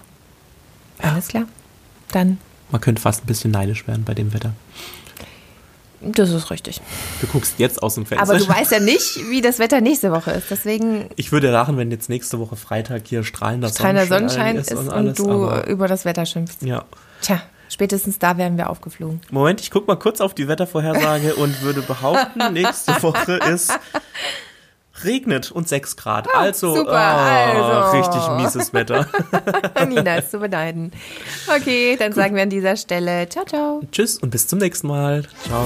Alles 0.99 1.27
klar. 1.27 1.43
Dann, 2.11 2.37
Man 2.71 2.79
könnte 2.81 3.01
fast 3.01 3.23
ein 3.23 3.27
bisschen 3.27 3.51
neidisch 3.51 3.87
werden 3.87 4.03
bei 4.05 4.13
dem 4.13 4.31
Wetter. 4.33 4.53
das 6.01 6.29
ist 6.31 6.51
richtig. 6.51 6.79
Du 7.19 7.27
guckst 7.27 7.55
jetzt 7.57 7.81
aus 7.81 7.95
dem 7.95 8.05
Fenster. 8.05 8.29
Aber 8.29 8.37
du 8.37 8.47
weißt 8.47 8.71
ja 8.71 8.79
nicht, 8.79 9.19
wie 9.29 9.41
das 9.41 9.57
Wetter 9.59 9.81
nächste 9.81 10.11
Woche 10.11 10.31
ist. 10.31 10.51
Deswegen 10.51 11.09
ich 11.15 11.31
würde 11.31 11.49
lachen, 11.51 11.77
wenn 11.77 11.89
jetzt 11.91 12.09
nächste 12.09 12.39
Woche 12.39 12.55
Freitag 12.55 13.07
hier 13.07 13.23
strahlender 13.23 13.69
strahlender 13.69 14.05
Sonnenschein, 14.05 14.63
Sonnenschein 14.63 14.77
ist 14.79 14.87
und, 14.87 14.89
alles, 14.93 15.17
du 15.17 15.31
aber- 15.31 15.67
über 15.67 15.87
das 15.87 16.05
Wetter 16.05 16.25
schimpfst. 16.25 16.61
Ja. 16.61 16.85
Tja, 17.23 17.41
spätestens 17.69 18.19
da 18.19 18.37
werden 18.37 18.57
wir 18.57 18.69
aufgeflogen. 18.69 19.21
Moment, 19.31 19.61
ich 19.61 19.71
guck 19.71 19.87
mal 19.87 19.95
kurz 19.95 20.21
auf 20.21 20.35
die 20.35 20.47
Wettervorhersage 20.47 21.35
und 21.37 21.61
würde 21.61 21.81
behaupten, 21.81 22.53
nächste 22.53 23.01
Woche 23.01 23.39
ist 23.51 23.71
regnet 25.03 25.51
und 25.51 25.67
6 25.67 25.95
Grad. 25.95 26.33
also, 26.33 26.75
super, 26.75 26.91
ah, 26.93 27.89
also. 27.89 27.97
richtig 27.97 28.29
mieses 28.37 28.73
Wetter. 28.73 29.07
Nina 29.87 30.17
ist 30.17 30.31
zu 30.31 30.39
beneiden. 30.39 30.91
Okay, 31.47 31.95
dann 31.97 32.13
sagen 32.13 32.35
wir 32.35 32.43
an 32.43 32.49
dieser 32.49 32.75
Stelle 32.75 33.27
ciao, 33.29 33.45
ciao. 33.45 33.81
Tschüss 33.91 34.17
und 34.19 34.29
bis 34.29 34.47
zum 34.47 34.59
nächsten 34.59 34.87
Mal. 34.87 35.23
Ciao. 35.43 35.65